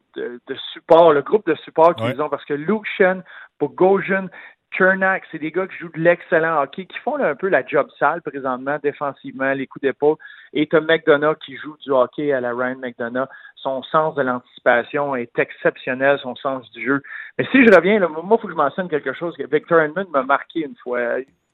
support, 0.74 1.14
le 1.14 1.22
groupe 1.22 1.46
de 1.48 1.56
support 1.56 1.96
qu'ils 1.96 2.22
ont, 2.22 2.30
parce 2.30 2.46
que 2.46 2.54
Luke 2.54 2.86
Shen, 2.98 3.24
Bogosian, 3.60 4.28
Chernak, 4.72 5.24
c'est 5.32 5.40
des 5.40 5.52
gars 5.52 5.68
qui 5.68 5.78
jouent 5.78 5.92
de 5.96 6.00
l'excellent 6.00 6.62
hockey, 6.62 6.86
qui 6.86 6.98
font 7.00 7.18
un 7.18 7.36
peu 7.36 7.48
la 7.48 7.66
job 7.66 7.88
sale 7.98 8.22
présentement, 8.22 8.78
défensivement, 8.84 9.54
les 9.54 9.66
coups 9.66 9.84
d'épaule. 9.84 10.18
Et 10.54 10.68
Tom 10.68 10.86
McDonough 10.86 11.38
qui 11.38 11.56
joue 11.56 11.78
du 11.78 11.92
hockey 11.92 12.34
à 12.34 12.42
la 12.42 12.54
Ryan 12.54 12.78
McDonough. 12.78 13.28
Son 13.56 13.82
sens 13.84 14.16
de 14.16 14.22
l'anticipation 14.22 15.16
est 15.16 15.38
exceptionnel, 15.40 16.20
son 16.20 16.36
sens 16.36 16.70
du 16.72 16.86
jeu. 16.86 17.02
Mais 17.38 17.46
si 17.52 17.66
je 17.66 17.74
reviens, 17.74 18.00
là, 18.00 18.08
moi, 18.08 18.24
il 18.24 18.30
faut 18.30 18.48
que 18.48 18.54
je 18.54 18.58
mentionne 18.58 18.90
quelque 18.90 19.14
chose 19.14 19.36
que 19.38 19.44
Victor 19.44 19.80
Edmund 19.80 20.10
m'a 20.12 20.24
marqué 20.24 20.62
une 20.62 20.76
fois. 20.84 21.00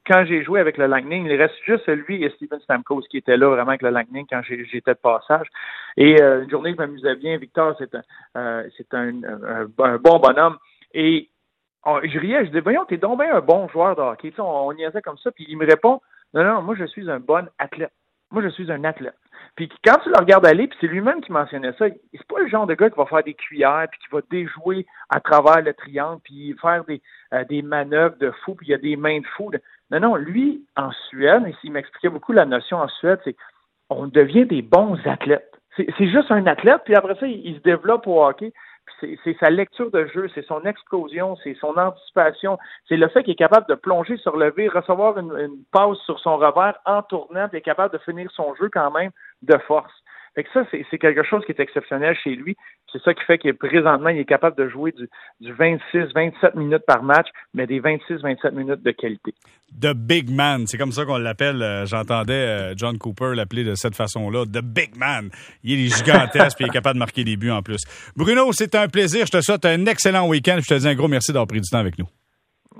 Quand 0.05 0.25
j'ai 0.25 0.43
joué 0.43 0.60
avec 0.60 0.77
le 0.77 0.88
Lightning, 0.88 1.25
il 1.25 1.41
reste 1.41 1.55
juste 1.65 1.88
lui 1.88 2.24
et 2.24 2.29
Steven 2.31 2.60
Stamkos 2.60 3.01
qui 3.10 3.17
étaient 3.17 3.38
là 3.38 3.50
vraiment 3.50 3.69
avec 3.69 3.81
le 3.81 3.89
Lightning 3.89 4.25
quand 4.29 4.41
j'étais 4.43 4.93
de 4.93 5.00
passage. 5.00 5.48
Et 5.95 6.22
euh, 6.22 6.43
une 6.43 6.50
journée, 6.50 6.72
je 6.72 6.77
m'amusais 6.77 7.15
bien. 7.15 7.38
Victor, 7.38 7.75
c'est 7.79 7.95
un, 7.95 8.03
euh, 9.24 9.67
un, 9.79 9.98
bon 9.98 10.19
bonhomme. 10.19 10.57
Et 10.93 11.29
je 11.86 12.19
riais, 12.19 12.41
je 12.41 12.50
disais, 12.50 12.62
voyons, 12.62 12.86
t'es 12.86 12.98
donc 12.98 13.19
bien 13.19 13.36
un 13.36 13.41
bon 13.41 13.67
joueur 13.69 13.95
de 13.95 14.01
hockey. 14.01 14.33
on, 14.39 14.72
y 14.74 14.77
niaisait 14.77 15.01
comme 15.01 15.17
ça, 15.17 15.31
puis 15.31 15.45
il 15.48 15.57
me 15.57 15.65
répond, 15.65 16.01
non, 16.33 16.43
non, 16.43 16.62
moi, 16.62 16.75
je 16.77 16.86
suis 16.86 17.10
un 17.10 17.19
bon 17.19 17.48
athlète. 17.60 17.93
Moi, 18.31 18.41
je 18.41 18.50
suis 18.50 18.72
un 18.72 18.83
athlète. 18.83 19.15
Puis 19.55 19.69
quand 19.86 20.00
tu 20.03 20.10
le 20.10 20.17
regardes 20.17 20.45
aller, 20.48 20.67
puis 20.67 20.77
c'est 20.81 20.88
lui-même 20.88 21.22
qui 21.22 21.31
mentionnait 21.31 21.74
ça, 21.77 21.86
c'est 22.12 22.27
pas 22.27 22.39
le 22.39 22.48
genre 22.48 22.65
de 22.65 22.74
gars 22.74 22.89
qui 22.89 22.98
va 22.98 23.05
faire 23.05 23.24
des 23.24 23.36
cuillères, 23.36 23.88
puis 23.91 24.00
qui 24.00 24.07
va 24.12 24.22
déjouer 24.31 24.88
à 25.10 25.19
travers 25.19 25.62
le 25.62 25.74
triangle, 25.75 26.19
puis 26.24 26.55
faire 26.60 26.83
des, 26.86 27.01
euh, 27.33 27.43
des 27.43 27.62
manœuvres 27.62 28.17
de 28.17 28.31
fou, 28.43 28.55
puis 28.55 28.67
il 28.67 28.72
y 28.72 28.74
a 28.74 28.79
des 28.79 28.95
mains 28.95 29.19
de 29.19 29.27
fou. 29.38 29.51
Non, 30.00 30.16
lui, 30.16 30.66
en 30.76 30.92
Suède, 31.10 31.44
et 31.48 31.56
s'il 31.62 31.72
m'expliquait 31.72 32.10
beaucoup 32.10 32.34
la 32.34 32.46
notion 32.46 32.78
en 32.78 32.88
Suède, 32.88 33.20
c'est 33.24 33.36
qu'on 33.90 34.08
devient 34.08 34.46
des 34.46 34.62
bons 34.62 34.98
athlètes. 35.06 35.50
C'est 35.76 36.08
juste 36.08 36.30
un 36.30 36.46
athlète, 36.46 36.82
puis 36.86 36.96
après 36.96 37.16
ça, 37.16 37.26
il, 37.26 37.46
il 37.46 37.56
se 37.56 37.62
développe 37.62 38.06
au 38.06 38.24
hockey 38.24 38.54
c'est 39.24 39.38
sa 39.40 39.50
lecture 39.50 39.92
de 39.92 40.06
jeu, 40.08 40.30
c'est 40.34 40.46
son 40.46 40.62
explosion, 40.64 41.36
c'est 41.44 41.56
son 41.56 41.78
anticipation, 41.78 42.58
c'est 42.88 42.98
le 42.98 43.08
fait 43.08 43.24
qu'il 43.24 43.34
est 43.34 43.38
capable 43.38 43.68
de 43.68 43.76
plonger, 43.76 44.18
se 44.18 44.30
relever, 44.30 44.68
recevoir 44.68 45.18
une, 45.18 45.32
une 45.38 45.64
passe 45.72 45.98
sur 46.06 46.20
son 46.20 46.38
revers 46.38 46.78
en 46.86 47.02
tournant, 47.04 47.48
puis 47.50 47.58
est 47.58 47.62
capable 47.62 47.94
de 47.94 48.00
finir 48.00 48.30
son 48.32 48.56
jeu 48.56 48.70
quand 48.72 48.92
même 48.92 49.12
de 49.42 49.58
force. 49.68 49.94
Fait 50.36 50.44
que 50.44 50.50
ça, 50.54 50.66
c'est 50.72 50.98
quelque 50.98 51.24
chose 51.24 51.44
qui 51.46 51.52
est 51.52 51.60
exceptionnel 51.60 52.18
chez 52.24 52.36
lui. 52.36 52.56
C'est 52.92 53.02
ça 53.04 53.13
qui 53.13 53.24
fait 53.24 53.38
qu'il 53.38 53.54
présentement, 53.54 54.10
il 54.10 54.20
est 54.20 54.25
capable 54.25 54.58
de 54.58 54.68
jouer 54.68 54.92
du, 54.92 55.10
du 55.42 55.54
26-27 55.54 56.58
minutes 56.58 56.86
par 56.88 57.04
match, 57.04 57.28
mais 57.54 57.68
des 57.68 57.80
26-27 57.80 58.52
minutes 58.52 58.84
de 58.84 58.92
qualité. 58.92 59.34
The 59.80 59.94
Big 59.94 60.30
Man, 60.30 60.66
c'est 60.68 60.78
comme 60.78 60.92
ça 60.92 61.06
qu'on 61.06 61.18
l'appelle. 61.18 61.62
Euh, 61.62 61.86
j'entendais 61.86 62.34
euh, 62.34 62.74
John 62.75 62.98
Cooper 62.98 63.34
l'appeler 63.36 63.63
de 63.63 63.75
cette 63.75 63.96
façon-là. 63.96 64.46
The 64.46 64.63
Big 64.63 64.96
Man. 64.96 65.30
Il 65.63 65.86
est 65.86 65.96
gigantesque 65.96 66.62
et 66.62 66.66
il 66.66 66.68
est 66.68 66.74
capable 66.74 66.96
de 66.96 67.00
marquer 67.00 67.24
des 67.24 67.38
buts 67.38 67.52
en 67.52 67.62
plus. 67.62 67.82
Bruno, 68.16 68.52
c'est 68.54 68.75
un 68.75 68.88
plaisir. 68.88 69.25
Je 69.25 69.38
te 69.38 69.42
souhaite 69.42 69.66
un 69.66 69.86
excellent 69.86 70.28
week-end. 70.28 70.60
Je 70.62 70.74
te 70.74 70.80
dis 70.80 70.88
un 70.88 70.96
gros 70.96 71.08
merci 71.08 71.32
d'avoir 71.32 71.48
pris 71.48 71.62
du 71.62 71.70
temps 71.70 71.80
avec 71.80 71.98
nous 71.98 72.08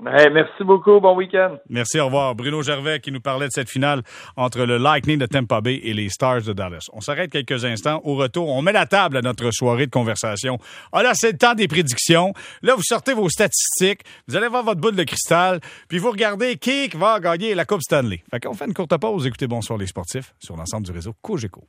merci 0.02 0.64
beaucoup. 0.64 1.00
Bon 1.00 1.16
week-end. 1.16 1.56
Merci. 1.68 1.98
Au 2.00 2.06
revoir. 2.06 2.34
Bruno 2.34 2.62
Gervais 2.62 3.00
qui 3.00 3.12
nous 3.12 3.20
parlait 3.20 3.46
de 3.46 3.52
cette 3.52 3.70
finale 3.70 4.02
entre 4.36 4.64
le 4.64 4.76
Lightning 4.78 5.18
de 5.18 5.26
Tampa 5.26 5.60
Bay 5.60 5.80
et 5.82 5.94
les 5.94 6.08
Stars 6.08 6.42
de 6.42 6.52
Dallas. 6.52 6.88
On 6.92 7.00
s'arrête 7.00 7.30
quelques 7.30 7.64
instants. 7.64 8.00
Au 8.04 8.14
retour, 8.16 8.48
on 8.48 8.62
met 8.62 8.72
la 8.72 8.86
table 8.86 9.16
à 9.16 9.22
notre 9.22 9.50
soirée 9.52 9.86
de 9.86 9.90
conversation. 9.90 10.58
Ah 10.92 11.02
là, 11.02 11.12
c'est 11.14 11.32
le 11.32 11.38
temps 11.38 11.54
des 11.54 11.68
prédictions. 11.68 12.32
Là, 12.62 12.74
vous 12.74 12.82
sortez 12.82 13.14
vos 13.14 13.28
statistiques. 13.28 14.02
Vous 14.28 14.36
allez 14.36 14.48
voir 14.48 14.64
votre 14.64 14.80
boule 14.80 14.96
de 14.96 15.04
cristal. 15.04 15.60
Puis 15.88 15.98
vous 15.98 16.10
regardez 16.10 16.56
qui 16.56 16.88
va 16.88 17.20
gagner 17.20 17.54
la 17.54 17.64
Coupe 17.64 17.82
Stanley. 17.82 18.22
Fait 18.30 18.40
qu'on 18.40 18.54
fait 18.54 18.66
une 18.66 18.74
courte 18.74 18.96
pause. 18.98 19.26
Écoutez 19.26 19.46
Bonsoir 19.46 19.78
les 19.78 19.86
sportifs 19.86 20.34
sur 20.38 20.56
l'ensemble 20.56 20.86
du 20.86 20.92
réseau 20.92 21.14
Cogeco. 21.22 21.64